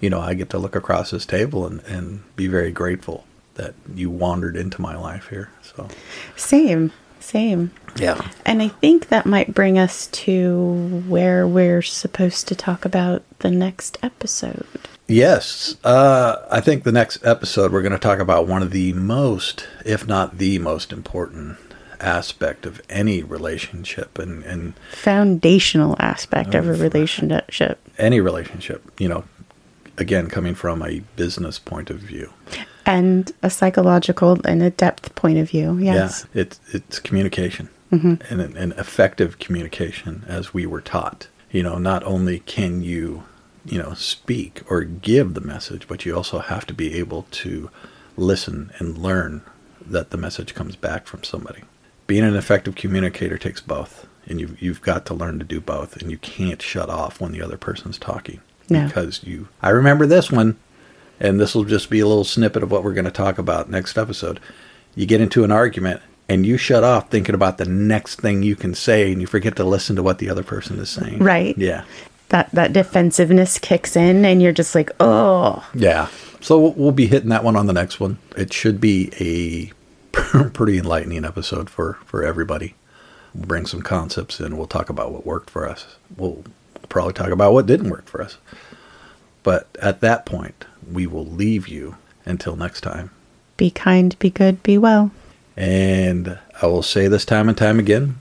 you 0.04 0.10
know, 0.10 0.20
I 0.20 0.34
get 0.34 0.50
to 0.50 0.58
look 0.58 0.76
across 0.76 1.12
this 1.12 1.24
table 1.24 1.66
and, 1.66 1.80
and 1.84 2.22
be 2.36 2.46
very 2.46 2.70
grateful 2.70 3.24
that 3.54 3.74
you 3.94 4.10
wandered 4.10 4.54
into 4.54 4.82
my 4.82 4.94
life 4.94 5.28
here. 5.28 5.50
So, 5.62 5.88
same 6.36 6.92
same 7.24 7.70
yeah. 7.96 8.20
and 8.44 8.62
i 8.62 8.68
think 8.68 9.08
that 9.08 9.26
might 9.26 9.54
bring 9.54 9.78
us 9.78 10.06
to 10.08 11.02
where 11.08 11.46
we're 11.46 11.82
supposed 11.82 12.46
to 12.48 12.54
talk 12.54 12.84
about 12.84 13.22
the 13.40 13.50
next 13.50 13.98
episode 14.02 14.66
Yes. 15.06 15.76
Uh, 15.84 16.36
I 16.50 16.60
think 16.60 16.84
the 16.84 16.92
next 16.92 17.24
episode, 17.26 17.72
we're 17.72 17.82
going 17.82 17.92
to 17.92 17.98
talk 17.98 18.20
about 18.20 18.46
one 18.46 18.62
of 18.62 18.70
the 18.70 18.94
most, 18.94 19.66
if 19.84 20.06
not 20.06 20.38
the 20.38 20.58
most 20.58 20.92
important 20.92 21.58
aspect 22.00 22.66
of 22.66 22.80
any 22.88 23.22
relationship 23.22 24.18
and, 24.18 24.42
and 24.44 24.74
foundational 24.92 25.96
aspect 25.98 26.54
of 26.54 26.68
a 26.68 26.74
relationship 26.74 27.78
any 27.98 28.20
relationship, 28.20 28.82
you 28.98 29.08
know, 29.08 29.24
again, 29.96 30.28
coming 30.28 30.54
from 30.54 30.82
a 30.82 31.00
business 31.16 31.58
point 31.58 31.90
of 31.90 31.98
view. 31.98 32.32
And 32.86 33.32
a 33.42 33.50
psychological 33.50 34.38
and 34.44 34.62
a 34.62 34.70
depth 34.70 35.14
point 35.14 35.38
of 35.38 35.50
view. 35.50 35.78
Yes. 35.78 36.26
Yeah, 36.34 36.42
it's 36.42 36.60
it's 36.72 36.98
communication 36.98 37.68
mm-hmm. 37.92 38.14
and 38.32 38.56
an 38.56 38.72
effective 38.72 39.38
communication 39.38 40.24
as 40.26 40.54
we 40.54 40.66
were 40.66 40.80
taught. 40.80 41.28
You 41.50 41.62
know, 41.62 41.78
not 41.78 42.02
only 42.04 42.40
can 42.40 42.82
you, 42.82 43.24
you 43.64 43.78
know, 43.78 43.94
speak 43.94 44.62
or 44.68 44.82
give 44.82 45.34
the 45.34 45.40
message, 45.40 45.86
but 45.86 46.04
you 46.04 46.16
also 46.16 46.38
have 46.40 46.66
to 46.66 46.74
be 46.74 46.94
able 46.94 47.26
to 47.30 47.70
listen 48.16 48.72
and 48.78 48.98
learn 48.98 49.42
that 49.86 50.10
the 50.10 50.16
message 50.16 50.54
comes 50.54 50.76
back 50.76 51.06
from 51.06 51.22
somebody. 51.22 51.62
Being 52.06 52.24
an 52.24 52.36
effective 52.36 52.74
communicator 52.74 53.38
takes 53.38 53.60
both, 53.60 54.06
and 54.26 54.40
you've 54.40 54.60
you've 54.60 54.82
got 54.82 55.06
to 55.06 55.14
learn 55.14 55.38
to 55.38 55.44
do 55.44 55.60
both, 55.60 55.96
and 55.96 56.10
you 56.10 56.18
can't 56.18 56.60
shut 56.60 56.90
off 56.90 57.20
when 57.20 57.32
the 57.32 57.42
other 57.42 57.56
person's 57.56 57.98
talking 57.98 58.40
No. 58.68 58.86
because 58.86 59.22
you. 59.24 59.48
I 59.62 59.70
remember 59.70 60.06
this 60.06 60.30
one 60.30 60.56
and 61.20 61.40
this 61.40 61.54
will 61.54 61.64
just 61.64 61.90
be 61.90 62.00
a 62.00 62.06
little 62.06 62.24
snippet 62.24 62.62
of 62.62 62.70
what 62.70 62.82
we're 62.84 62.94
going 62.94 63.04
to 63.04 63.10
talk 63.10 63.38
about 63.38 63.70
next 63.70 63.96
episode. 63.98 64.40
You 64.94 65.06
get 65.06 65.20
into 65.20 65.44
an 65.44 65.50
argument 65.50 66.00
and 66.28 66.46
you 66.46 66.56
shut 66.56 66.84
off 66.84 67.10
thinking 67.10 67.34
about 67.34 67.58
the 67.58 67.64
next 67.66 68.20
thing 68.20 68.42
you 68.42 68.56
can 68.56 68.74
say 68.74 69.12
and 69.12 69.20
you 69.20 69.26
forget 69.26 69.56
to 69.56 69.64
listen 69.64 69.96
to 69.96 70.02
what 70.02 70.18
the 70.18 70.30
other 70.30 70.42
person 70.42 70.78
is 70.78 70.88
saying. 70.90 71.18
Right. 71.18 71.56
Yeah. 71.58 71.84
That 72.30 72.50
that 72.52 72.72
defensiveness 72.72 73.58
kicks 73.58 73.96
in 73.96 74.24
and 74.24 74.40
you're 74.42 74.52
just 74.52 74.74
like, 74.74 74.90
"Oh, 75.00 75.68
Yeah. 75.74 76.08
So 76.40 76.58
we'll- 76.68 76.92
be 76.92 77.06
hitting 77.06 77.28
that 77.30 77.44
one 77.44 77.56
on 77.56 77.66
the 77.66 77.72
next 77.72 78.00
one. 78.00 78.18
It 78.36 78.52
should 78.52 78.80
be 78.80 79.10
a 79.18 79.72
pretty 80.50 80.78
enlightening 80.78 81.24
episode 81.24 81.70
for, 81.70 81.98
for 82.06 82.22
everybody. 82.24 82.74
We'll 83.34 83.46
bring 83.46 83.66
some 83.66 83.82
concepts 83.82 84.40
in. 84.40 84.56
We'll 84.56 84.66
talk 84.66 84.88
about 84.90 85.10
what 85.12 85.26
worked 85.26 85.50
for 85.50 85.68
us. 85.68 85.86
We'll 86.16 86.44
probably 86.88 87.14
talk 87.14 87.30
about 87.30 87.52
what 87.52 87.66
didn't 87.66 87.90
work 87.90 88.06
for 88.06 88.22
us. 88.22 88.36
But 89.44 89.68
at 89.80 90.00
that 90.00 90.26
point, 90.26 90.64
we 90.90 91.06
will 91.06 91.26
leave 91.26 91.68
you 91.68 91.96
until 92.24 92.56
next 92.56 92.80
time. 92.80 93.10
be 93.56 93.70
kind, 93.70 94.18
be 94.18 94.30
good, 94.30 94.60
be 94.64 94.76
well." 94.76 95.12
And 95.56 96.38
I 96.60 96.66
will 96.66 96.82
say 96.82 97.06
this 97.06 97.24
time 97.24 97.48
and 97.48 97.56
time 97.56 97.78
again, 97.78 98.18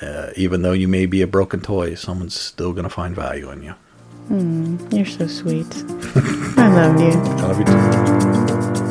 uh, 0.00 0.30
even 0.36 0.62
though 0.62 0.72
you 0.72 0.86
may 0.86 1.06
be 1.06 1.20
a 1.22 1.26
broken 1.26 1.60
toy, 1.60 1.94
someone's 1.96 2.38
still 2.38 2.72
going 2.72 2.84
to 2.84 2.90
find 2.90 3.16
value 3.16 3.50
in 3.50 3.62
you. 3.64 3.74
You're 4.90 5.06
so 5.06 5.26
sweet. 5.26 5.66
I 6.56 6.68
love 6.68 7.00
you. 7.00 7.10
I 7.10 7.42
love 7.42 7.58
you 7.58 7.64
too. 7.64 8.85